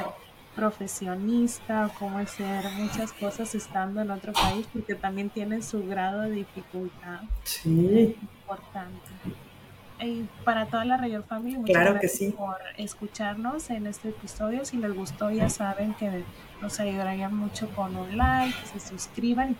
[0.57, 6.21] profesionista o cómo ser muchas cosas estando en otro país porque también tiene su grado
[6.21, 8.17] de dificultad sí.
[8.21, 9.11] importante.
[9.99, 14.63] Y para toda la Rayor Family, muchas gracias por escucharnos en este episodio.
[14.65, 16.23] Si les gustó, ya saben que
[16.61, 19.57] nos ayudarían mucho con un like, que se suscriban y también